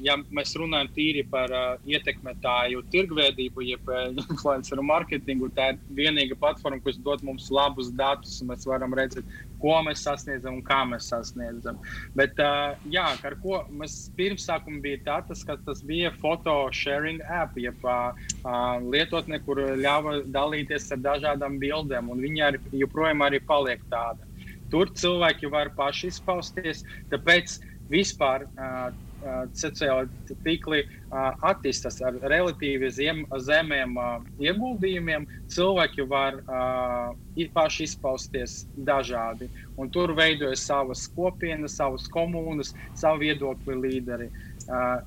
[0.04, 1.52] ja mēs runājam tīri par
[1.88, 8.52] ietekmētāju tirgveidību, jeb influenceru marketingu, tā ir vienīga platforma, kas dod mums labus datus, un
[8.54, 9.28] mēs varam redzēt,
[9.62, 11.76] ko mēs sasniedzam un kā mēs sasniedzam.
[12.18, 12.40] Bet,
[12.90, 17.78] jā, ar ko mēs pirmsākumā bija tā, tas, ka tas bija foto sharing app, jeb
[18.88, 24.21] lietotne, kur ļāva dalīties ar dažādām bildēm, un viņa arī, joprojām arī paliek tāda.
[24.72, 26.82] Tur cilvēki var paši izpausties.
[27.12, 27.58] Tāpēc
[27.92, 28.92] vispār uh,
[29.54, 30.06] sociālai
[30.46, 35.28] tīkli uh, attīstās ar relatīvi zem, zemiem uh, ieguldījumiem.
[35.52, 37.12] Cilvēki var uh,
[37.54, 39.50] paši izpausties dažādi.
[39.76, 44.30] Un tur veidojas savas kopienas, savas komunas, savu viedokļu līderi.
[44.32, 44.51] Uh,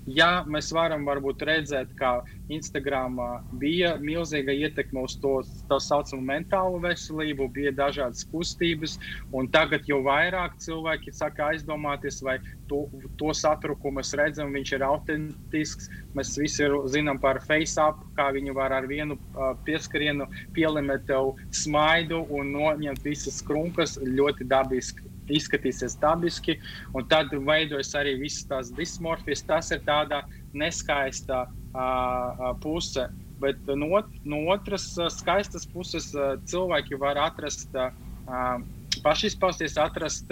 [0.05, 1.05] Ja mēs varam
[1.47, 3.17] redzēt, ka Instagram
[3.59, 8.97] bija milzīga ietekme uz to tā saucamo mentālo veselību, bija dažādas kustības,
[9.31, 12.37] un tagad jau vairāk cilvēki saka aizdomāties, vai
[12.69, 12.85] to,
[13.17, 15.89] to saturu, ko mēs redzam, ir autentisks.
[16.15, 19.17] Mēs visi zinām par FaceApp, kā viņi var ar vienu
[19.65, 26.57] pieskarienu pielimēt tev smaidu un noņemt visas krunkas ļoti dabiski izskatīsies dabiski,
[26.93, 29.45] un tad veidojas arī visas tās dismorfijas.
[29.47, 33.07] Tas ir tāda neskaista uh, puse.
[33.41, 36.11] Bet no, no otras skaistas puses
[36.47, 38.59] cilvēki var atrast, uh,
[39.03, 40.31] paši izpausties, atrast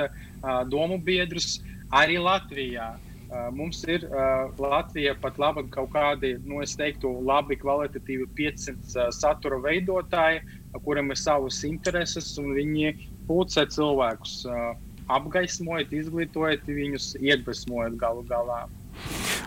[0.71, 1.57] domu biedrus
[1.91, 2.93] arī Latvijā.
[2.93, 3.12] Uh,
[3.55, 9.09] mums ir uh, Latvija pat labi kaut kādi, nu, es teiktu, labi kvalitatīvi 500 uh,
[9.15, 10.43] satura veidotāji,
[10.85, 12.93] kuriem ir savas intereses, un viņi
[13.27, 14.41] pulcē cilvēkus,
[15.13, 18.63] apgaismojot, izglītojot viņus, iedvesmojot galu galā.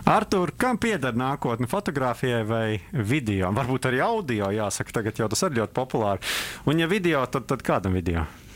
[0.07, 1.67] Artur, kam pieder nākotne?
[1.67, 2.79] Fotografijai vai
[3.11, 3.51] video?
[3.55, 6.35] Varbūt arī audio, jāsaka, tagad jau tas ir ļoti populāri.
[6.65, 8.23] Un, ja video, tad, tad kādam video?
[8.23, 8.46] Uh,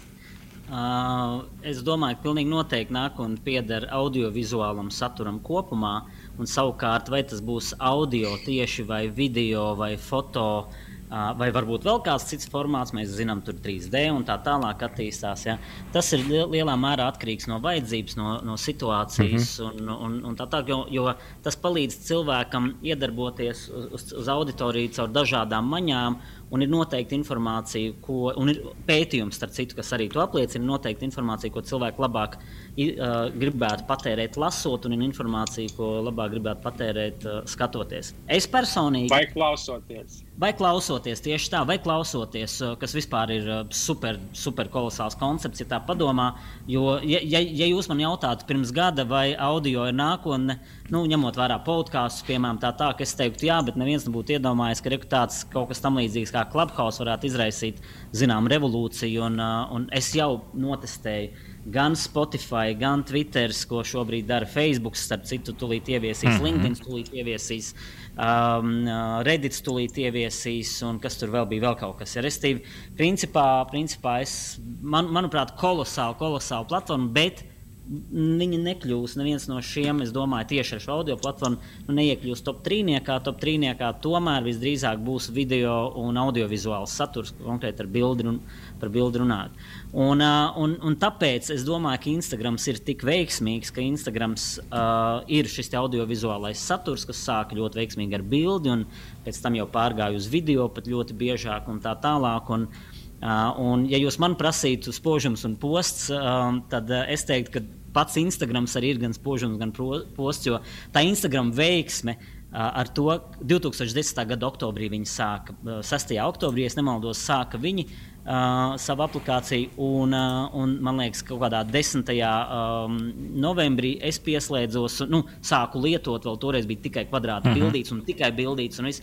[0.71, 6.05] es domāju, ka pilnīgi noteikti nākotnē pieder audiovizuālam saturam kopumā,
[6.39, 10.69] un savukārt, vai tas būs audio tieši vai video vai foto.
[11.12, 15.43] Vai varbūt vēl kāds cits formāts, mēs zinām, tur 3D un tā tālāk attīstās.
[15.43, 15.58] Ja?
[15.91, 19.82] Tas ir lielā mērā atkarīgs no vajadzības, no, no situācijas mm -hmm.
[19.82, 25.10] un, un, un tā tālāk, jo, jo tas palīdz cilvēkam iedarboties uz, uz auditoriju caur
[25.10, 26.19] dažādām maņām
[26.52, 30.65] Un ir noteikti informācija, ko, un ir pētījums, citu, kas arī to apliecina.
[30.67, 36.65] Noteikti informācija, ko cilvēki labāk uh, gribētu patērēt, lasot, un ir informācija, ko labāk gribētu
[36.65, 38.12] patērēt, uh, skatoties.
[38.28, 39.13] Es personīgi.
[39.13, 40.26] Vai klausoties?
[40.41, 45.62] Vai klausoties tieši tā, vai klausoties, uh, kas vispār ir uh, super, super kolosāls koncepts,
[45.62, 46.32] ja tā padomā.
[46.65, 50.58] Jo, ja, ja, ja jūs man jautātu pirms gada, vai audio ir nākotne,
[50.91, 54.84] nu, ņemot vērā podkāstus, piemēram, tā, tā, ka es teiktu, jā, bet neviens nebūtu iedomājies,
[54.84, 57.80] ka tāds kaut kas tam līdzīgs kā Clubhouse varētu izraisīt
[58.17, 59.23] zināmu revolūciju.
[59.30, 64.97] Un, uh, un es jau notestēju gan Spotify, gan Twitter, ko šobrīd dara Facebook.
[64.97, 66.47] Starp citu, tūlīt ieviesīs mm -hmm.
[66.47, 67.71] LinkedIn, tūlīt ieviesīs
[68.17, 72.15] um, uh, Reddit, tūlīt ieviesīs, un kas tur vēl bija, vēl kaut kas.
[72.15, 72.65] Ja, Restīvi,
[72.97, 77.45] principā, principā es, man, manuprāt, kolosāla, kolosāla platforma, bet
[77.89, 82.62] Viņi nekļūs neviens no šiem, es domāju, tieši ar šo audio platformu, nu, neiekļūs top
[82.63, 83.17] trīniekā.
[83.26, 88.38] Top trīniekā tomēr visdrīzāk būs video un audiovizuāls saturs, konkrēti ar bildi un
[88.80, 89.58] par bildi runāt.
[89.91, 95.50] Un, un, un tāpēc es domāju, ka Instagrams ir tik veiksmīgs, ka Instagrams uh, ir
[95.52, 98.88] šis audiovizuālais saturs, kas sāk ļoti veiksmīgi ar bildi, un
[99.26, 102.54] pēc tam jau pārgāja uz video pat ļoti biežāk un tā tālāk.
[102.56, 102.90] Un, Uh,
[103.21, 107.62] un, ja jūs man prasītu spožums un posts, uh, tad uh, es teiktu, ka
[107.93, 110.62] pats Instagrams arī ir gan spožums, gan posts, jo
[110.93, 112.17] tā Instagram veiksme.
[112.51, 113.05] Ar to
[113.47, 114.17] 2010.
[114.27, 115.53] gada oktobrī viņi sāka,
[115.88, 116.10] 6.
[116.19, 119.69] oktobrī, ja nemaldos, sāka viņi uh, savu aplikāciju.
[119.79, 122.12] Un, uh, un, man liekas, ka kaut kādā 10.
[122.12, 122.97] Um,
[123.39, 127.62] novembrī es pieslēdzos, nu, sāku lietot, vēl toreiz bija tikai kvadrāta uh mhm.
[127.62, 127.71] -huh.
[127.71, 128.84] bildīts un tikai bildīts.
[128.84, 129.01] Un es,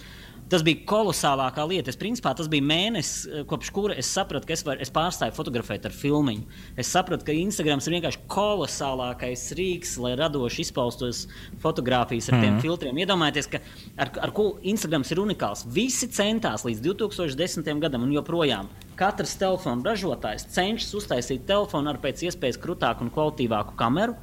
[0.48, 1.92] Tas bija kolosālākā lieta.
[1.92, 5.37] Es, principā, tas bija mēnesis, eh, kopš kura es sapratu, ka es, var, es pārstāju
[5.37, 6.38] fotografēt ar filmu.
[6.76, 11.26] Es sapratu, ka Instagram ir vienkārši kolosālākais rīks, lai radoši izpaustos
[11.61, 12.42] fotografijas ar mm -hmm.
[12.42, 12.62] tiem mhm.
[12.62, 12.96] filtriem.
[12.96, 13.61] Iedomājieties, ka
[13.96, 15.64] ar, ar ko Instagram ir unikāls.
[15.66, 17.80] Visi centās līdz 2010.
[17.80, 18.68] gadam un joprojām.
[18.96, 24.16] Katrs telefona ražotājs cenšas uztaisīt telefonu ar pēc iespējas krūtāku un kvalitīvāku kameru,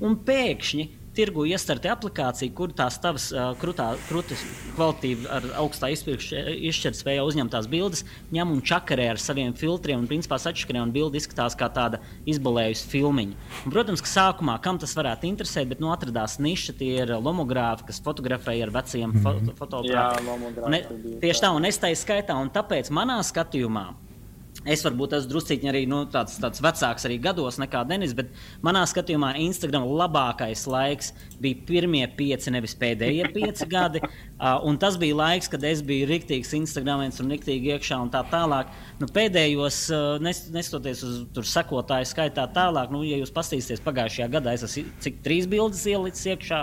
[0.00, 4.42] un pēkšņi tirgu iestarti aplikācija, kur tās tavas uh, krūtā, krūtis
[4.76, 10.82] kvalitīvi ar augstā izšķirtspējā uzņemtās bildes ņem un čakarē ar saviem filtriem un principā sačakarē
[10.86, 13.50] un bildi izskatās kā tāda izbolējusi filmiņa.
[13.66, 17.88] Un, protams, ka sākumā kam tas varētu interesēt, bet nu atradās niša, tie ir lomogrāfi,
[17.90, 19.56] kas fotografēja ar veciem mm -hmm.
[19.60, 21.20] fotoaparātiem.
[21.20, 23.86] Tieši tā, un es tā skaitā, un tāpēc manā skatījumā
[24.62, 28.30] Es varbūt esmu druskuļi arī nu, tāds, tāds vecāks arī gados nekā Denis, bet
[28.62, 31.10] manā skatījumā Instagram labākais laiks
[31.42, 34.02] bija pirmie pieci, nevis pēdējie pieci gadi.
[34.42, 38.70] Uh, tas bija laiks, kad es biju rīktīgs Instagramens un rīktīgi iekšā un tā tālāk.
[39.02, 44.30] Nu, pēdējos, uh, nes, nestoties uz tur sekotāju skaitā tālāk, nu, ja jūs paskatīsieties pagājušajā
[44.36, 46.62] gadā, es esmu cik trīs bildes ielicis iekšā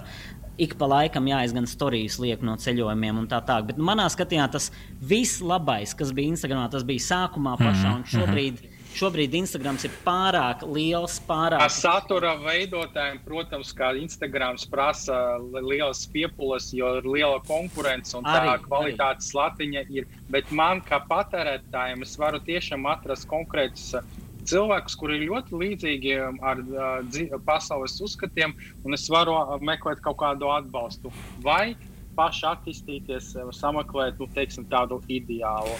[0.60, 3.72] ik pa laikam jāizgan stāstījis liek no ceļojumiem un tā tālāk.
[3.72, 4.69] Bet manā skatījumā tas
[5.00, 7.95] viss labais, kas bija Instagramā, tas bija sākumā pašā.
[7.95, 8.62] Un mhm, šobrīd,
[9.00, 11.63] šobrīd Instagrams ir pārāk liels, pārāk.
[11.63, 18.54] Ar satura veidotājiem, protams, kā Instagrams prasa lielas piepulas, jo ir liela konkurence un arī,
[18.54, 19.41] tā kvalitātes arī.
[19.41, 20.10] latiņa ir.
[20.30, 23.93] Bet man kā patērētājiem es varu tiešām atrast konkrētus
[24.47, 30.04] cilvēkus, kuri ir ļoti līdzīgi um, ar uh, pasaules uzskatiem, un es varu uh, meklēt
[30.06, 31.12] kaut kādu atbalstu.
[31.45, 31.75] Vai
[32.17, 35.75] paši attīstīties, uh, sameklēt nu, teiksim, tādu ideālu.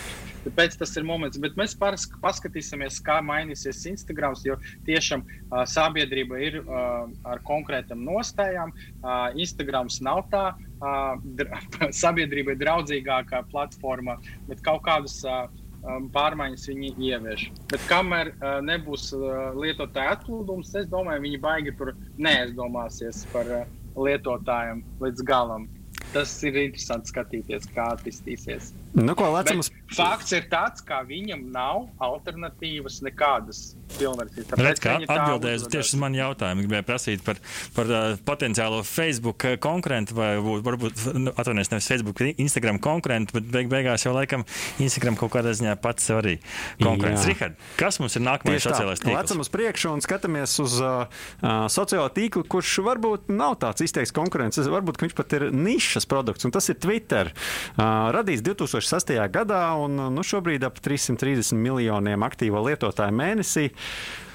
[0.45, 4.38] Tāpēc tas ir moments, bet mēs paskatīsimies, kā mainīsies Instagram.
[4.48, 4.56] Jo
[4.88, 8.72] tiešām uh, sabiedrība ir uh, ar konkrētām nostājām.
[9.02, 11.19] Uh, Instagram nav tā uh,
[12.04, 17.46] sabiedrībai draudzīgākā platforma, bet kaut kādus uh, Um, pārmaiņas viņi ievieš.
[17.72, 23.62] Bet kamēr uh, nebūs uh, lietotāja atplūdums, es domāju, viņi baigi tur neaizdomāsies par uh,
[23.96, 25.70] lietotājiem līdz galam.
[26.12, 28.74] Tas ir interesanti skatīties, kā attīstīsies.
[28.93, 29.69] Nu, ko, lecams...
[29.90, 33.73] Fakts ir tāds, ka viņam nav alternatīvas nekādas.
[34.00, 36.65] Redz, kā atbildēs tieši uz manu jautājumu.
[36.65, 37.40] Gribēju prasīt par,
[37.73, 43.71] par uh, potenciālo Facebook konkurentu vai varbūt, nu, atvainojos, nevis Facebook, Instagram konkurentu, bet beig
[43.71, 44.46] beigās jau laikam
[44.81, 46.35] Instagram kaut kādā ziņā pats sev arī
[46.81, 47.25] konkurents.
[47.29, 49.17] Rihard, kas mums ir nākamais sociālais tīkls?
[49.17, 51.25] Lecam uz priekšu un skatāmies uz uh,
[51.73, 54.62] sociālo tīklu, kurš varbūt nav tāds izteikts konkurents.
[54.69, 57.33] Varbūt viņš pat ir nišas produkts, un tas ir Twitter.
[57.73, 58.46] Uh, radīts
[58.80, 59.19] 2006.
[59.34, 63.69] gadā un nu, šobrīd ap 330 miljoniem aktīvo lietotāju mēnesī.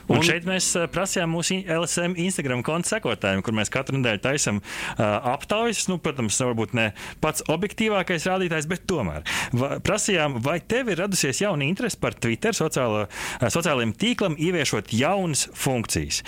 [0.04, 4.58] Un, un šeit mēs prasījām mūsu LSM Instagram konta sekotājiem, kur mēs katru nedēļu taisām
[4.60, 5.86] uh, aptaujas.
[5.88, 6.90] Nu, protams, varbūt ne
[7.24, 9.24] pats objektīvākais rādītājs, bet tomēr
[9.56, 14.92] va, prasījām, vai tev ir radusies jauna interese par Twitter sociālo, uh, sociālajiem tīklam, ieviešot
[14.92, 16.20] jaunas funkcijas.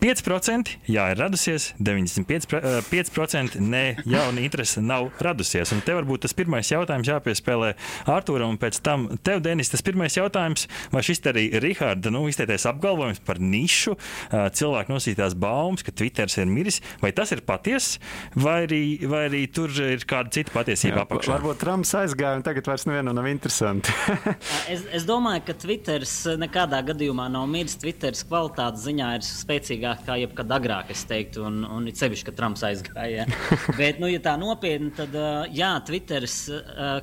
[0.00, 5.72] 5% jā, ir radusies, 95% nē, jauna interese nav radusies.
[5.74, 7.74] Un te varbūt tas pirmais jautājums jāpiespēlē
[8.08, 12.64] Arturam, un pēc tam tev, Denis, tas pirmais jautājums, vai šis arī Riharda nu, izteiktais
[12.70, 13.96] apgalvojums par nišu,
[14.30, 17.98] cilvēku nosītās baumas, ka Twitters ir miris, vai tas ir patiess,
[18.36, 21.36] vai arī, vai arī tur ir kāda cita patiesība apakšā?
[21.36, 23.92] Varbūt Trumps aizgāja, un tagad vairs nevienam nav interesanti.
[24.72, 27.76] es, es domāju, ka Twitters nekādā gadījumā nav miris.
[27.80, 32.26] Twitters kvalitātes ziņā ir spēcīgāk spēcīgāk kā jebkad agrāk, es teiktu, un, un it sevišķi,
[32.26, 33.26] ka Trumps aizgāja.
[33.78, 35.14] Bet, nu, ja tā nopietni, tad
[35.54, 36.50] jā, Twitteris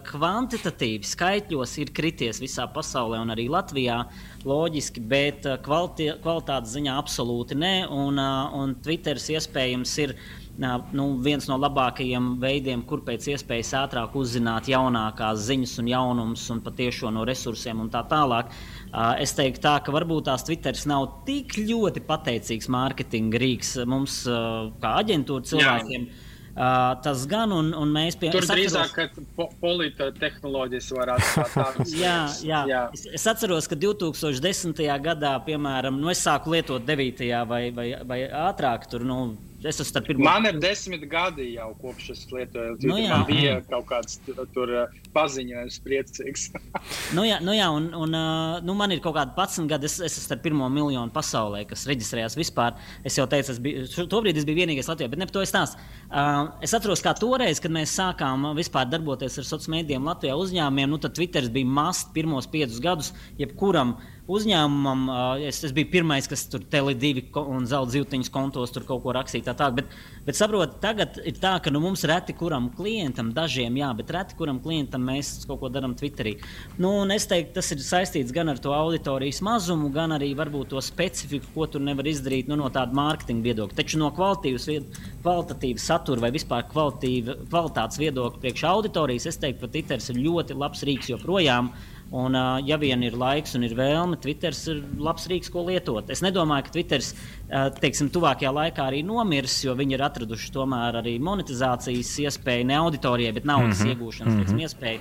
[0.07, 4.03] kvantitatīvi skaitļos ir krities visā pasaulē un arī Latvijā.
[4.47, 7.73] Loģiski, bet kvalitātes ziņā absolūti nē.
[7.91, 10.13] Un, un Twitteris iespējams ir
[10.57, 16.61] nu, viens no labākajiem veidiem, kur pēc iespējas ātrāk uzzināt jaunākās ziņas un jaunumus un
[16.65, 18.53] patiešām no resursiem un tā tālāk.
[19.21, 24.23] Es teiktu, tā, ka varbūt tās Twitteris nav tik ļoti pateicīgs mārketinga rīks mums,
[24.81, 26.07] kā aģentūra cilvēkiem.
[26.07, 26.23] Jā.
[26.57, 28.95] Uh, tas gan, un, un mēs pie tam drīzāk
[29.37, 31.91] po politehnoloģijas varētu būt tādas.
[32.01, 32.61] jā, jā.
[32.65, 32.79] jā.
[32.97, 34.81] Es, es atceros, ka 2010.
[35.05, 37.29] gadā, piemēram, nu, es sāku lietot 9.
[37.45, 39.19] vai, vai, vai ātrāk, tur, nu,
[39.65, 40.21] Es esmu pirmo...
[40.25, 42.75] Man ir desmit gadi jau kopš es lietoju.
[42.85, 43.09] Nu, jā.
[43.09, 44.19] man bija kaut kāds
[44.53, 44.73] tur
[45.15, 46.43] paziņojums, priecīgs.
[47.17, 48.13] nu, jā, nu, jā un, un,
[48.61, 49.89] nu, man ir kaut kādi 11 gadi.
[49.89, 52.77] Es, es esmu pirmo miljonu pasaulē, kas reģistrējās vispār.
[53.07, 55.53] Es jau teicu, es biju, tobrīd es biju vienīgais Latvijā, bet ne par to es
[55.53, 55.81] stāstu.
[56.07, 60.93] Uh, es atceros, kā toreiz, kad mēs sākām vispār darboties ar sociāliem mēdījiem Latvijā uzņēmumiem,
[60.93, 63.09] nu, tad Twitter bija mazs pirmos piecus gadus
[63.41, 63.97] jebkuram.
[63.97, 65.07] Uh, uzņēmumam.
[65.47, 69.49] Es, es biju pirmais, kas tur Tele2 un Zelta zīltiņas kontos tur kaut ko rakstīja.
[69.49, 69.69] Tā, tā.
[69.77, 69.93] Bet,
[70.27, 74.37] bet saprotiet, tagad ir tā, ka nu, mums reti kuram klientam, dažiem jā, bet reti
[74.39, 76.37] kuram klientam mēs kaut ko darām Twitterī.
[76.81, 80.83] Nu, es teiktu, tas ir saistīts gan ar to auditorijas mazumu, gan arī varbūt to
[80.83, 83.79] specifiku, ko tur nevar izdarīt nu, no tāda mārketinga viedokļa.
[83.79, 90.25] Taču no kvalitatīvas satura vai vispār kvalitātes viedokļa priekš auditorijas es teiktu, ka Twitter ir
[90.27, 91.71] ļoti labs rīks joprojām.
[92.15, 96.07] Un, ja vien ir laiks un ir vēlme, Twitters ir labs rīks, ko lietot.
[96.13, 97.09] Es nedomāju, ka Twitters
[97.81, 103.33] teiksim, tuvākajā laikā arī nomirs, jo viņi ir atraduši tomēr arī monetizācijas iespēju, ne auditorijai,
[103.35, 103.95] bet naudas mm -hmm.
[103.95, 104.61] iegūšanas mm -hmm.
[104.61, 104.99] iespēju.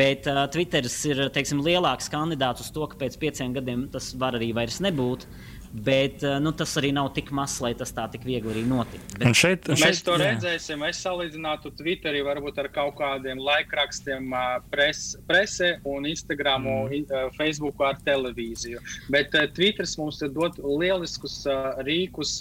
[0.00, 4.32] Bet uh, Twitters ir teiksim, lielāks kandidāts uz to, ka pēc pieciem gadiem tas var
[4.32, 5.28] arī vairs nebūt.
[5.28, 8.64] Uh, Bet eh, nu, tas arī nav tik mazs, lai tas tā tik viegli arī
[8.68, 9.18] notiktu.
[9.18, 9.36] Bet...
[9.36, 10.30] Šeit, šeit, Mēs to jā.
[10.32, 10.84] redzēsim.
[10.88, 14.32] Es salīdzinātu Twitterī varbūt ar kaut kādiem laikrakstiem,
[14.72, 17.32] pres, presē un Instagram, mm.
[17.36, 18.82] Facebook ar televīziju.
[19.12, 21.42] Bet Twitters mums dod lieliskus
[21.86, 22.38] rīkus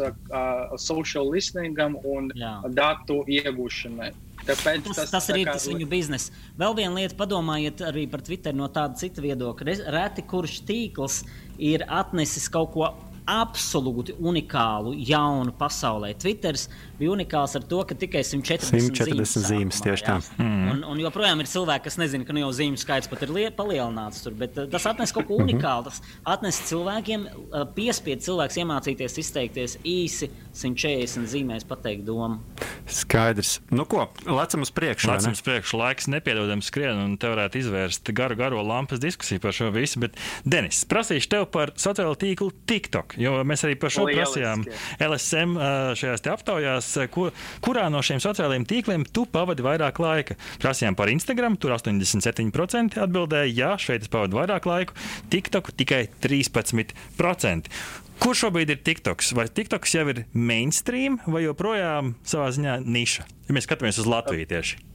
[0.81, 2.57] social listeningam un jā.
[2.77, 4.13] datu iegūšanai.
[4.45, 6.31] Tāpēc tas, tas, tas arī ir tas viņu bizness.
[6.59, 9.77] Vēl viena lieta, padomājiet arī par Twitter no tāda cita viedokļa.
[9.95, 11.23] Reti kurš tīkls
[11.57, 12.91] ir atnesis kaut ko
[13.25, 16.13] absolūti unikālu, jaunu pasaulē.
[16.21, 16.57] Twitter
[16.99, 20.17] bija unikāls ar to, ka tikai 140, 140 zīmes tieši tā.
[20.39, 20.65] Mm.
[20.71, 24.23] Un, un joprojām ir cilvēki, kas nezina, ka nu jau zīmju skaits pat ir palielināts.
[24.25, 25.49] Tur, bet uh, tas atnes kaut ko mhm.
[25.49, 25.89] unikālu.
[25.89, 26.01] Tas
[26.35, 32.41] atnes cilvēkiem, uh, piespied cilvēks iemācīties izteikties īsi, 140 zīmēs pateikt domu.
[32.85, 33.59] Skaidrs.
[33.73, 35.09] Nu ko, lecam uz priekšu.
[35.11, 35.79] Lecam uz priekšu.
[35.81, 40.01] Laiks nepiedodams skrien un te varētu izvērst garu, garo lampas diskusiju par šo visu.
[40.03, 43.17] Bet, Denis, prasīšu tev par sociālo tīklu TikTok.
[43.21, 44.41] Jo mēs arī par šo Lieliski.
[44.45, 44.65] prasījām
[45.09, 45.57] LSM
[45.99, 47.29] šajās aptaujās, ko,
[47.65, 50.39] kurā no šiem sociālajiem tīkliem tu pavadi vairāk laika.
[50.63, 54.97] Prasījām par Instagram, tur 87% atbildēja, jā, šeit es pavadu vairāk laiku,
[55.33, 57.71] TikTok tikai 13%.
[58.15, 59.33] Kur šobrīd ir TikToks?
[59.35, 63.27] Vai TikToks jau ir mainstream vai joprojām savā ziņā niša?
[63.49, 64.94] Ja mēs skatāmies uz Latviju tieši.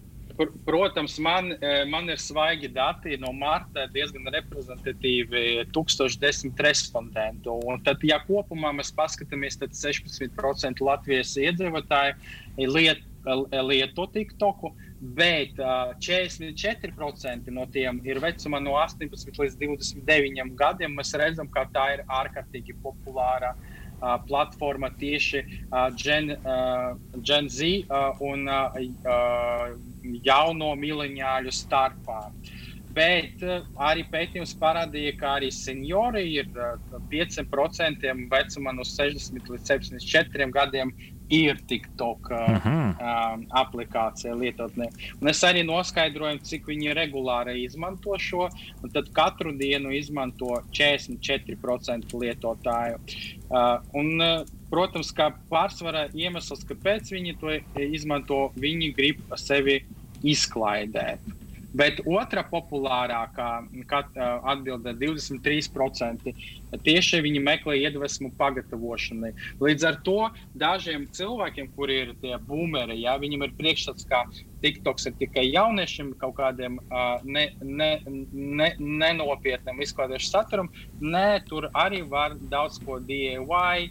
[0.64, 7.59] Protams, man, e, man ir svaigi dati no marta, diezgan reprezentatīvi 1010 respondentu.
[7.68, 13.05] Un tad, ja kopumā mēs paskatāmies, tad 16% Latvijas iedzīvotāji liet,
[13.68, 14.70] lieto TikToku,
[15.16, 20.97] bet uh, 44% no tiem ir vecumā no 18 līdz 29 gadiem.
[20.97, 23.69] Mēs redzam, ka tā ir ārkārtīgi populāra uh,
[24.28, 25.44] platforma tieši
[26.01, 26.34] Gen,
[27.26, 27.70] Gen Z
[28.24, 28.48] un
[30.24, 32.20] jauno mileniāļu starpā.
[32.90, 33.42] Bet
[33.78, 36.74] arī pētījums parādīja, ka arī seniori ir uh,
[37.12, 40.90] 5% vecumā no 60 līdz 74 gadiem
[41.31, 44.89] ir TikTok uh, um, aplikācija lietotnē.
[45.20, 48.49] Un es arī noskaidroju, cik viņi regulāri izmanto šo.
[48.95, 52.99] Tad katru dienu izmanto 44% lietotāju.
[53.51, 59.81] Uh, un, uh, protams, kā pārsvarā iemesls, kāpēc viņi to izmanto, viņi grib sevi
[60.26, 61.22] izklaidēt.
[61.70, 63.48] Bet otra populārākā
[64.50, 66.32] atbilde- 23%.
[66.86, 69.30] Tieši viņi meklē iedvesmu pagatavošanai.
[69.62, 74.24] Līdz ar to dažiem cilvēkiem, kuri ir tie boomeri, ja, viņiem ir priekšstats, ka
[74.62, 78.02] TikToks ir tikai jauniešiem kaut kādiem uh, ne, ne,
[78.32, 80.70] ne, nenopietniem izklaidēšu saturam.
[81.00, 83.90] Nē, tur arī var daudz ko DIY,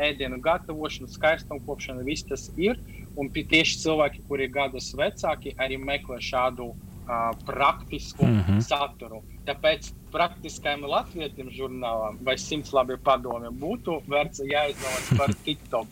[0.00, 2.78] ēdienu gatavošana, skaistuma kopšana, viss tas ir.
[3.16, 8.60] Un tieši cilvēki, kuri ir gadus vecāki, arī meklē šādu uh, uh, praktisku mm -hmm.
[8.60, 9.22] saturu.
[9.46, 15.86] Tāpēc praktiskajam latvietim žurnālam vai simts labiem padomiem būtu vērts jāizdomās par TikTok.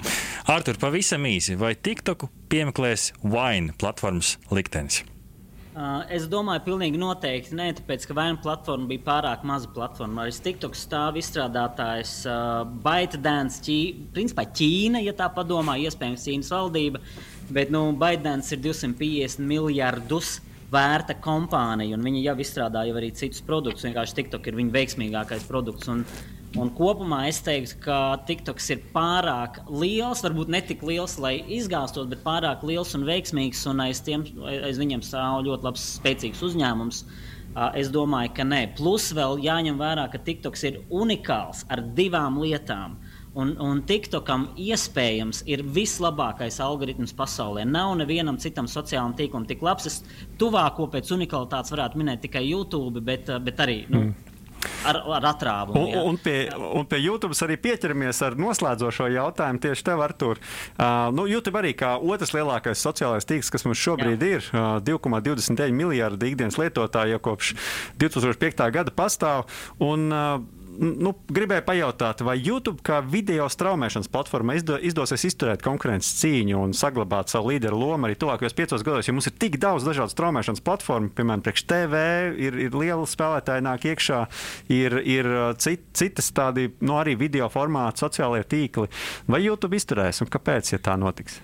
[0.47, 5.05] Artur, pavisam īsi, vai TikToku piemeklēs Wine platformas liktenis?
[5.75, 10.23] Uh, es domāju, pilnīgi noteikti nē, tāpēc ka vaina platforma bija pārāk maza platforma.
[10.23, 13.79] Arī TikTok stāv izstrādātājs uh, ByteDance, Ķī,
[14.15, 17.01] principā Ķīna, ja tā padomā, iespējams Ķīnas valdība,
[17.51, 23.43] bet nu, ByteDance ir 250 miljardus uh, vērta kompānija, un viņi jau izstrādāja arī citus
[23.47, 23.87] produktus.
[23.87, 25.91] Vienkārši TikTok ir viņa veiksmīgākais produkts.
[25.93, 26.03] Un,
[26.61, 27.99] un kopumā es teiktu, ka
[28.29, 33.65] TikToks ir pārāk liels, varbūt ne tik liels, lai izgāstos, bet pārāk liels un veiksmīgs,
[33.71, 37.05] un aiz, tiem, aiz viņiem stāv ļoti labs, spēcīgs uzņēmums.
[37.79, 38.65] Es domāju, ka nē.
[38.75, 42.97] Plus vēl jāņem vērā, ka TikToks ir unikāls ar divām lietām.
[43.35, 47.65] Un, un TikTokam iespējams ir vislabākais algoritms pasaulē.
[47.67, 49.89] Nav nevienam citam sociālam tīklam tik labs.
[49.91, 49.97] Es
[50.39, 53.81] tuvāko pēc unikalitātes varētu minēt tikai YouTube, bet, bet arī.
[53.91, 54.31] Nu, mm.
[54.85, 55.81] Ar, ar atrāvumu.
[55.81, 60.41] Un, un, pie, un pie YouTube arī pieķeramies ar noslēdzošo jautājumu tieši tev, Artur.
[60.41, 64.39] Uh, nu, YouTube arī kā otrs lielākais sociālais tīkls, kas mums šobrīd Jā.
[64.39, 67.55] ir, uh, 2,29 miljardi ikdienas lietotāji jau kopš
[68.01, 68.69] 2005.
[68.79, 69.49] gada pastāv.
[69.85, 76.13] Un, uh, nu, gribēju pajautāt, vai YouTube kā video straumēšanas platforma izdo, izdosies izturēt konkurences
[76.21, 79.87] cīņu un saglabāt savu līderu lomu arī tuvākajos piecos gados, jo mums ir tik daudz
[79.87, 82.05] dažādu straumēšanas platformu, piemēram, priekš TV,
[82.49, 84.21] ir, ir liela spēlētāja nāk iekšā,
[84.75, 88.91] ir, ir uh, cit, citas tādi, nu, arī video formāti, sociālie tīkli.
[89.31, 91.41] Vai YouTube izturēs un kāpēc, ja tā notiks?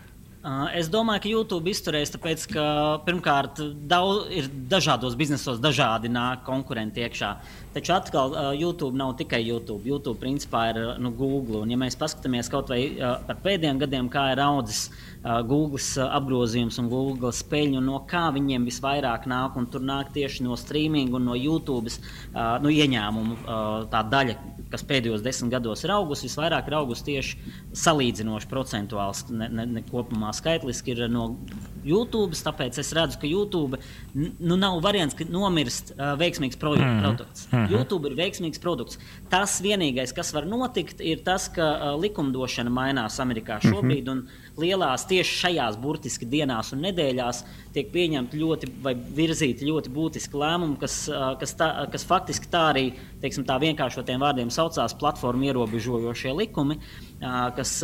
[0.72, 2.62] Es domāju, ka YouTube izturēs, tāpēc, ka
[3.04, 3.58] pirmkārt,
[3.90, 7.34] daudz, ir dažādos biznesos dažādi nāk konkurenti iekšā.
[7.74, 9.84] Taču atkal, YouTube nav tikai YouTube.
[9.84, 11.60] YouTube principā ir nu, Google.
[11.66, 14.86] Un, ja mēs paskatāmies kaut vai par pēdējiem gadiem, kā ir audzis
[15.20, 20.56] Google apgrozījums un Google spēļu, no kā viņiem visvairāk nāk, un tur nāk tieši no
[20.56, 21.92] streaming un no YouTube
[22.32, 23.36] nu, ieņēmumu
[23.92, 24.36] tā daļa,
[24.72, 27.52] kas pēdējos desmit gados ir augusi, visvairāk ir augusi tieši
[27.82, 31.34] salīdzinoši procentuāls, ne, ne, ne kopumā skaitliski ir no
[31.84, 32.38] YouTube.
[32.40, 33.80] Tāpēc es redzu, ka YouTube
[34.14, 37.00] nu, nav variants, ka nomirst veiksmīgs pro mm.
[37.04, 37.48] produkts.
[37.50, 37.72] Mm -hmm.
[37.76, 38.98] YouTube ir veiksmīgs produkts.
[39.28, 44.08] Tas vienīgais, kas var notikt, ir tas, ka likumdošana mainās Amerikā šobrīd.
[44.08, 47.44] Mm -hmm lielās tieši šajās burtiski dienās un nedēļās
[47.74, 51.04] tiek pieņemti ļoti vai virzīti ļoti būtiski lēmumi, kas,
[51.40, 52.86] kas, tā, kas faktiski tā arī
[53.22, 56.78] teiksim, tā vienkāršotiem vārdiem saucās platformu ierobežojošie likumi,
[57.56, 57.76] kas,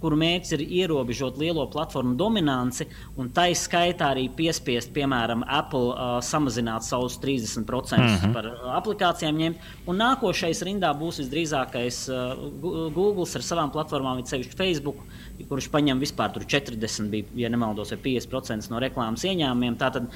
[0.00, 2.88] kuru mērķis ir ierobežot lielo platformu dominanci
[3.20, 8.34] un tai skaitā arī piespiest, piemēram, Apple samazināt savus 30% mm -hmm.
[8.34, 8.50] par
[8.80, 9.56] aplikācijām ņemt.
[9.86, 12.08] Un nākošais rindā būs visdrīzākais
[12.94, 14.96] Google ar savām platformām, it sevišķi Facebook
[15.48, 19.76] kurš paņem vispār 40, bija, ja nemaldos, vai 50% no reklāmas ieņēmumiem.
[19.80, 20.08] Tātad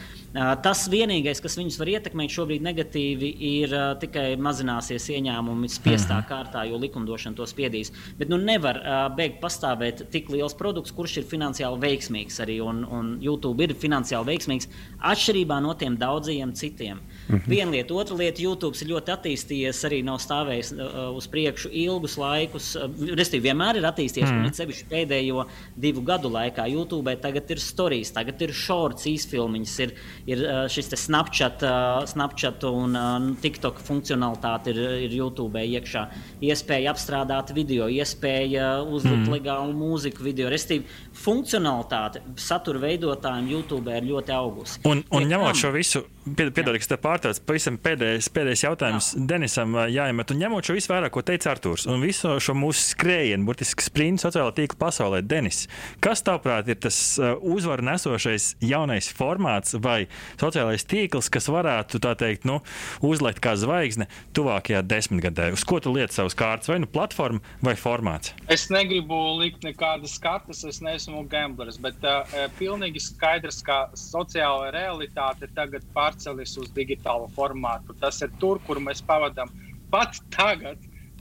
[0.64, 6.28] tas vienīgais, kas viņus var ietekmēt šobrīd negatīvi, ir tikai mazināsies ieņēmumi spiestā mhm.
[6.30, 7.92] kārtā, jo likumdošana to spiedīs.
[8.18, 8.80] Bet nu nevar
[9.18, 14.34] beigt pastāvēt tik liels produkts, kurš ir finansiāli veiksmīgs arī, un, un YouTube ir finansiāli
[14.34, 14.70] veiksmīgs
[15.04, 17.02] atšķirībā no tiem daudziem citiem.
[17.28, 17.48] Mm -hmm.
[17.48, 22.16] Viena lieta, otra lieta, YouTube ir ļoti attīstījies, arī nav stāvējis uh, uz priekšu ilgus
[22.16, 22.76] laikus.
[22.76, 25.46] Uh, Restīvi vienmēr ir attīstījies, mm un sevišķi pēdējo
[25.76, 29.94] divu gadu laikā YouTube tagad ir stāstījis, tagad ir shorts, īsfilmiņas, ir,
[30.26, 36.04] ir uh, šis Snapchat, uh, Snapchat un uh, TikTok funkcionalitāte ir, ir YouTube iekšā.
[36.44, 40.48] Iespēja apstrādāt video, iespēja uzlikt mm legālu mūziku video.
[40.52, 40.84] Restīvi,
[41.14, 44.80] funkcionalitāte satura veidotājiem YouTube ir ļoti augusi.
[44.88, 49.24] Un, un ņemot šo visu, piedodiet, kas te pārtrauc, pavisam pēdējais, pēdējais jautājums Jā.
[49.34, 53.46] Denisam jāiemet, un ņemot šo visu vērā, ko teica Artūrs, un visu šo mūsu skrējienu,
[53.48, 55.64] burtiski sprintu sociālā tīkla pasaulē, Denis,
[56.04, 56.98] kas tavuprāt ir tas
[57.40, 60.04] uzvaru nesošais jaunais formāts vai
[60.40, 62.60] sociālais tīkls, kas varētu, tā teikt, nu,
[63.04, 65.52] uzlikt kā zvaigzne tuvākajā desmitgadē?
[65.54, 68.34] Uz ko tu liec savus kārtas, vai nu platforma vai formāts?
[68.52, 72.24] Es negribu likt nekādas kartas, es neesmu gambleris, bet uh,
[72.58, 77.96] pilnīgi skaidrs, ka sociāla realitāte tagad pārceļas uz digitālu formātu.
[78.00, 79.52] Tas ir tur, kur mēs pavadām
[79.90, 80.78] pat tagad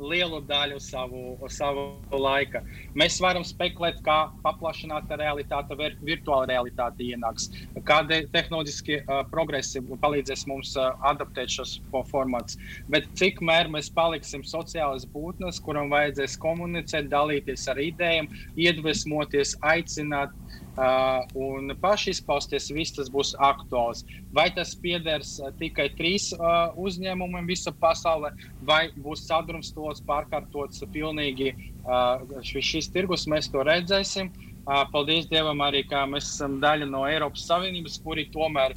[0.10, 2.64] lielu daļu savu, savu laika.
[2.98, 7.50] Mēs varam spekulēt, kā paplašināta realitāte, vir, virtuāla realitāte ienāks,
[7.88, 11.78] kādi tehnoloģiskie uh, progresi palīdzēs mums uh, adaptēt šos
[12.12, 12.60] formātus.
[12.92, 18.30] Bet cik mēr mēs paliksim sociālas būtnes, kuram vajadzēs komunicēt, dalīties ar idejām,
[18.60, 24.04] iedvesmoties, aicināt Uh, un paši izpausties, viss tas būs aktuāls.
[24.34, 31.54] Vai tas pieders uh, tikai trīs uh, uzņēmumiem visā pasaulē, vai būs sadrumstalots, pārkārtots pilnīgi
[31.54, 34.32] uh, šis tirgus, mēs to redzēsim.
[34.64, 38.74] Uh, paldies Dievam arī, ka mēs esam daļa no Eiropas Savienības, kuri tomēr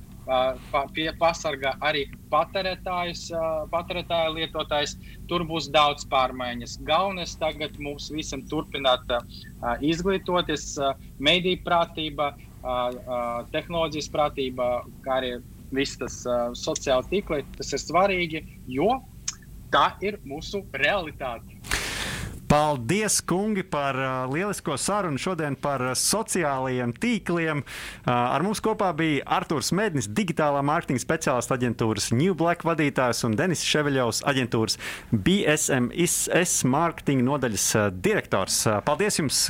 [0.95, 3.29] pie, pasargā arī patērētājus,
[3.73, 4.97] patērētāju lietotājs.
[5.31, 6.79] Tur būs daudz pārmaiņas.
[6.87, 9.07] Galvenais tagad mums visam turpināt
[9.81, 10.75] izglītoties,
[11.19, 12.33] mediju prātība,
[13.55, 14.71] tehnoloģijas prātība,
[15.07, 15.37] kā arī
[15.75, 16.23] viss tas
[16.59, 17.43] sociāli tīkli.
[17.59, 19.01] Tas ir svarīgi, jo
[19.71, 21.55] tā ir mūsu realitāte.
[22.47, 27.63] Paldies, kungi, par uh, lielisko sarunu šodien par uh, sociālajiem tīkliem.
[27.63, 33.35] Uh, ar mums kopā bija Arthurs Mednis, digitālā mārketinga speciālists aģentūras New Black vadītājs un
[33.39, 34.79] Denis Ševeļovs, aģentūras
[35.11, 38.63] BSMS mārketinga nodaļas uh, direktors.
[38.69, 39.49] Uh, paldies jums!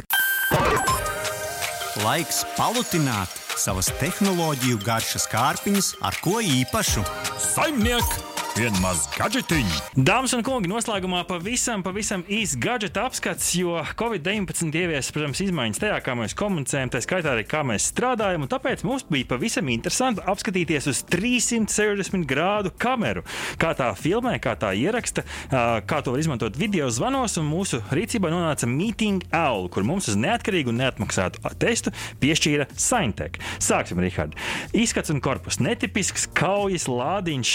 [2.05, 7.05] Laiks palutināt savas tehnoloģiju garšas kārpiņas ar ko īpašu.
[7.41, 8.36] Saimnieks!
[8.57, 9.75] Vienu mazu gadžetiņu.
[10.01, 15.99] Dāmas un kungi, noslēgumā pavisam, pavisam īsts gadžeta apskats, jo Covid-19 ievies, protams, izmaiņas tajā,
[16.01, 18.47] kā mēs komunicējam, tā skaitā arī kā mēs strādājam.
[18.49, 23.27] Tāpēc mums bija pavisam interesanti apskatīties uz 360 grādu kameru.
[23.61, 27.37] Kā tā filmē, kā tā ieraksta, kā to var izmantot video zvanos.
[27.45, 31.93] Mūsu rīcībā nonāca Meeting Owl, kur mums uz neatkarīgu un neatmaksātu testu
[32.25, 33.37] piešķīra Saintech.
[33.61, 34.33] Sāksim, Rihard.
[34.73, 37.55] Izskats un korpus netipisks, kaujas lādiņš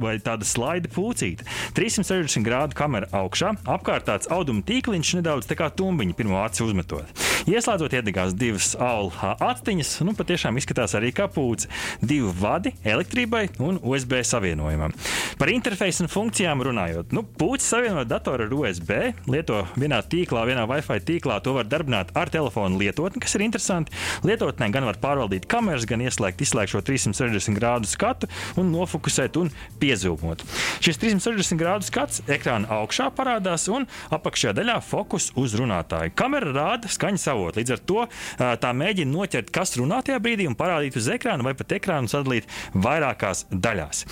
[0.00, 1.46] vai tā tāda slaida pūcīte.
[1.74, 7.10] 360 grādu kamera augšā, apkārt tāds auduma tīkliņš, nedaudz tā kā tumbiņa pirmo aci uzmetot.
[7.48, 11.70] Ieslēdzot, iedegās divas aulu attiņas, nu patiešām izskatās arī kā pūce.
[12.02, 14.94] Divi vadi elektrībai un USB savienojumam.
[15.40, 18.92] Par interfeisu un funkcijām runājot, nu, pūce savienot datoru ar USB,
[19.30, 21.38] lieto vienā tīklā, vienā Wi-Fi tīklā.
[21.46, 23.94] To var darbināt ar telefonu lietotni, kas ir interesanti.
[24.28, 28.28] Lietotnē gan var pārvaldīt kameras, gan ieslēgt, izslēgt šo 360 grādu skatu
[28.60, 30.44] un nofokusēt un piezūmot izgaismot.
[30.80, 36.14] Šis 360 grādu skats ekrāna augšā parādās un apakšējā daļā fokus uz runātāju.
[36.18, 37.60] Kamera rāda skaņas avotu.
[37.60, 38.04] Līdz ar to
[38.62, 42.48] tā mēģina noķert, kas runā tajā brīdī un parādīt uz ekrāna vai pat ekrānu sadalīt
[42.74, 44.04] vairākās daļās.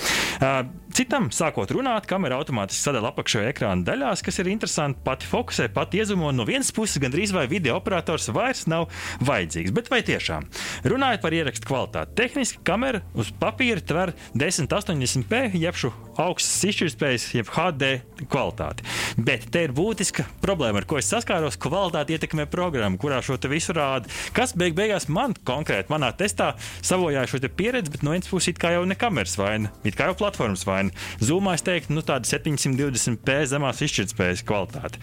[0.96, 5.02] Citam, sākot runāt, kamera automātiski sadala apakšējā ekrāna daļās, kas ir interesanti.
[5.04, 8.88] Pati fokusē, pati iezumo no vienas puses, gandrīz vai video operators vairs nav
[9.20, 9.74] vajadzīgs.
[9.76, 10.48] Bet vai tiešām?
[10.88, 15.92] Runājot par ierakstu kvalitāti, tehniski kamera uz papīra tver 1080p, jeb šo
[16.22, 17.90] augstas izšķirtspējas, jeb HD
[18.30, 18.84] kvalitāti.
[19.20, 21.58] Bet te ir būtiska problēma, ar ko es saskāros.
[21.60, 24.10] Kvalitāte ietekmē programmu, kurā šo visu rāda.
[24.36, 26.54] Kas beig beigās man konkrēti manā testā
[26.84, 30.10] savojāja šo pieredzi, bet no vienas puses it kā jau ne kameras vaina, it kā
[30.10, 30.94] jau platformas vaina.
[31.20, 35.00] Zumā es teiktu, nu tāda 720p zemās izšķirtspējas kvalitāte.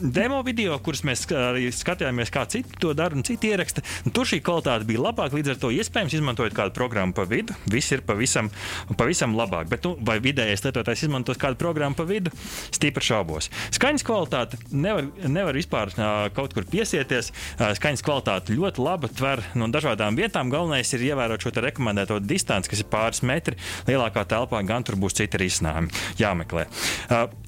[0.00, 4.40] Demo video, kurus mēs arī skatījāmies, kā citi to dara un citi ieraksta, tur šī
[4.44, 5.36] kvalitāte bija labāka.
[5.38, 8.50] Līdz ar to iespējams izmantojot kādu programmu pa vidu, viss ir pavisam,
[8.98, 9.68] pavisam labāk.
[9.72, 12.32] Bet, nu, vai vidējais lietotājs izmantos kādu programmu pa vidu,
[12.74, 13.50] stipri šaubos.
[13.74, 15.92] Skaņas kvalitāte nevar, nevar vispār
[16.36, 17.32] kaut kur piesieties.
[17.58, 20.52] Skaņas kvalitāte ļoti laba, tver no dažādām vietām.
[20.52, 23.58] Galvenais ir ievērot šo rekomendēto distanci, kas ir pāris metri.
[23.88, 25.90] Lielākā telpā gan tur būs citi risinājumi
[26.20, 26.66] jāmeklē.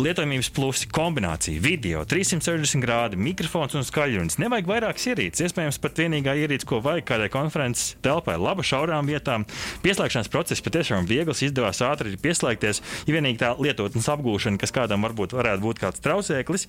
[0.01, 4.39] Lietojamības plusi kombinācija video, 360 grādi, mikrofons un skaļrunis.
[4.43, 5.47] Nevajag vairākas ierīces.
[5.49, 9.47] Iespējams, pat vienīgā ierīce, ko vajag kādai konferences telpai, laba šaurām vietām.
[9.85, 12.83] Pieslēgšanas process patiešām viegls, izdevās ātri pieslēgt pieslēgties.
[13.07, 16.67] Ja vienīgi tā lietotnes apgūšana, kas kādam varbūt varētu būt kāds traucēklis,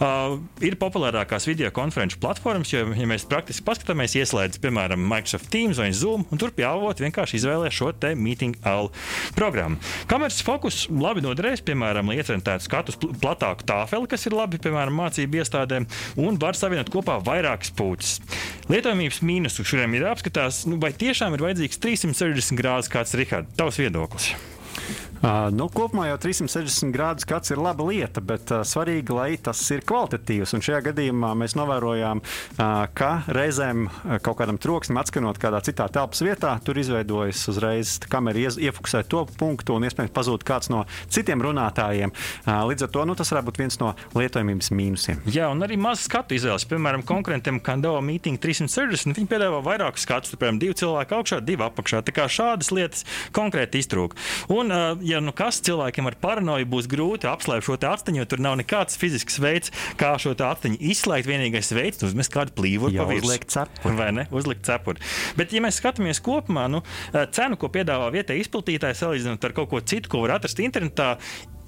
[0.00, 5.78] uh, ir populārākās video konferenču platformas, jo, ja mēs praktiski paskatāmies, ieslēdzam, piemēram, Microsoft Teams
[5.78, 8.90] vai Zoom, un tur pie avota vienkārši izvēlē šo te meeting all
[9.36, 9.78] programmu.
[10.10, 14.96] Kameras fokus labi noderēs, piemēram, lai iecerētu skatu uz platāku tāfeli, kas ir labi, piemēram,
[14.98, 15.88] mācību iestādēm,
[16.20, 18.18] un var savienot kopā vairākas puķis.
[18.68, 23.80] Lietojamības mīnusu šuriem ir jāapskatās, nu, vai tiešām ir vajadzīgs 360 grādus kāds Rihards, tavs
[23.80, 24.32] viedoklis.
[25.18, 29.58] Uh, nu, kopumā jau 360 grādu skats ir laba lieta, bet uh, svarīgi, lai tas
[29.74, 30.52] ir kvalitatīvs.
[30.54, 33.88] Un šajā gadījumā mēs novērojām, uh, ka reizēm
[34.22, 39.74] kaut kādam troksnim atskanot kādā citā telpas vietā, tur izveidojas uzreiz kamera iefokusē to punktu
[39.74, 42.14] un iespējams pazūd kāds no citiem runātājiem.
[42.44, 45.26] Uh, līdz ar to nu, tas varētu būt viens no lietojamības mīnusiem.
[45.34, 46.68] Jā, un arī maz skatu izvēles.
[46.70, 52.04] Piemēram, konkurentam Kandava Meeting 360 viņi piedāvā vairākus skatus, piemēram, divi cilvēki augšā, divi apakšā.
[52.06, 54.14] Tā kā šādas lietas konkrēti iztrūk.
[54.54, 58.42] Un, uh, ja nu kas cilvēkiem ar paranoju būs grūti apslēpt šo astiņu, jo tur
[58.44, 61.28] nav nekāds fizisks veids, kā šo astiņu izslēgt.
[61.28, 62.64] Vienīgais veids ir uzmest kādu pa
[63.08, 63.28] virsmu.
[63.28, 63.98] Uzlikt cepuri.
[63.98, 64.26] Vai ne?
[64.34, 65.04] Uzlikt cepuri.
[65.38, 66.82] Bet, ja mēs skatāmies kopumā, nu,
[67.34, 71.14] cenu, ko piedāvā vietējais izplatītājs, salīdzinot ar kaut ko citu, ko var atrast internetā,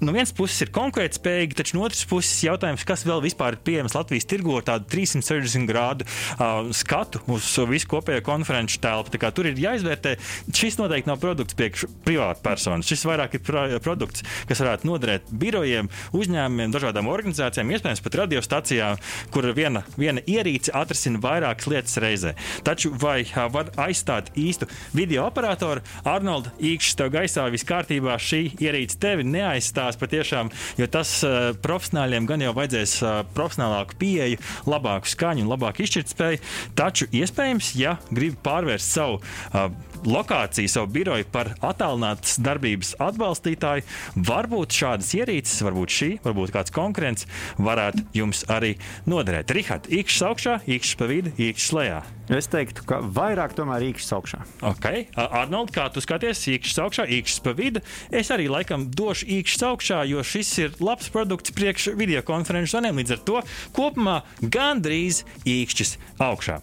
[0.01, 3.95] no vienas puses ir konkurētspējīgi, taču no otras puses jautājums, kas vēl vispār ir pieejams
[3.95, 9.19] Latvijas tirgo ar tādu 360 grādu uh, skatu uz visu kopējo konferenču telpu.
[9.21, 10.15] Tur ir jāizvērtē,
[10.57, 12.89] šis noteikti nav produkts priekš privāta personas.
[12.89, 19.01] Šis vairāk ir pro produkts, kas varētu noderēt birojiem, uzņēmumiem, dažādām organizācijām, iespējams pat radiostacijām,
[19.33, 22.33] kur viena, viena ierīce atrisina vairākas lietas reizē.
[22.67, 25.85] Taču vai uh, var aizstāt īstu video operatoru?
[26.07, 31.51] Arnold, īkšķis tev gaisā viss kārtībā, šī ierīce tevi neaizstās izskatās patiešām, jo tas uh,
[31.61, 36.41] profesionāļiem gan jau vajadzēs uh, profesionālāku pieeju, labāku skaņu un labāku izšķirtspēju.
[36.75, 39.69] Taču iespējams, ja grib pārvērst savu uh,
[40.07, 43.85] lokāciju, savu biroju par attālinātas darbības atbalstītāju,
[44.27, 47.27] varbūt šādas ierīces, varbūt šī, varbūt kāds konkurents
[47.61, 48.75] varētu jums arī
[49.09, 49.53] noderēt.
[49.55, 52.01] Rihards, īkšķis augšā, īkšķis pa vidu, īkšķis lejā.
[52.31, 54.37] Es teiktu, ka vairāk tomēr īkšķis augšā.
[54.69, 54.85] Ok,
[55.19, 57.81] Arnold, kā tu skaties, īkšķis augšā, īkšķis pa vidu.
[58.07, 63.01] Es arī laikam došu īkšķis augšā, jo šis ir labs produkts priekš video konferenču zvaniem.
[63.01, 63.43] Līdz ar to
[63.75, 66.61] kopumā gandrīz īkšķis augšā.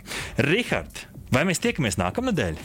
[0.49, 1.05] Rihards,
[1.37, 2.65] vai mēs tiekamies nākamnedēļ?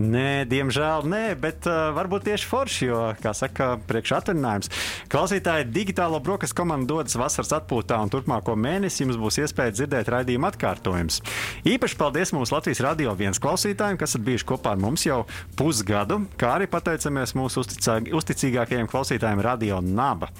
[0.00, 4.70] Nē, diemžēl nē, bet uh, varbūt tieši forši, jo, kā saka, priekšatvaļinājums.
[5.12, 10.52] Klausītāji, digitālo brokastu komanda dodas vasaras atpūtā, un turpmāko mēnesi jums būs iespēja dzirdēt raidījuma
[10.54, 11.20] atkārtojumus.
[11.68, 15.22] Īpaši paldies mūsu Latvijas radio viens klausītājiem, kas ir bijuši kopā ar mums jau
[15.58, 20.30] pusgadu, kā arī pateicamies mūsu uzticīgākajiem klausītājiem Radio Naba.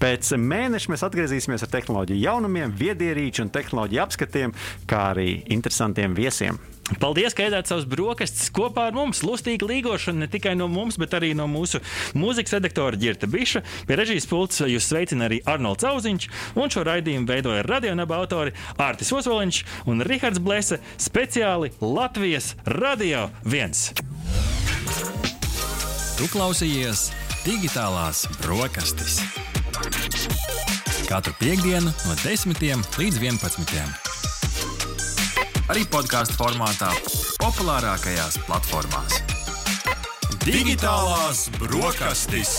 [0.00, 4.54] Pēc mēneša mēs atgriezīsimies ar tehnoloģiju jaunumiem, viedierīču un tehnoloģiju apskatiem,
[4.90, 6.60] kā arī interesantiem viesiem.
[6.98, 8.99] Paldies, ka ēdāt savus brokastis kopā ar mums.
[9.24, 11.80] Lustīga līgošana ne tikai no mums, bet arī no mūsu
[12.18, 13.62] mūzikas redaktora Girta Biša.
[13.88, 16.28] Pie režijas pults jūs sveicina arī Arnolds Zauziņš,
[16.60, 24.04] un šo raidījumu veidoja radionaba autori Ārtis Osoliņš un Rihards Blese speciāli Latvijas Radio 1.
[26.20, 27.08] Tu klausījies
[27.46, 29.22] digitālās brokastis.
[31.08, 34.09] Katru piekdienu no 10 līdz 11
[35.70, 36.88] arī podkāstu formātā,
[37.38, 39.20] populārākajās platformās.
[40.42, 42.56] Digitālās brokastis.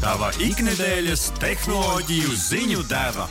[0.00, 3.28] Tava ikdienas tehnoloģiju ziņu deva.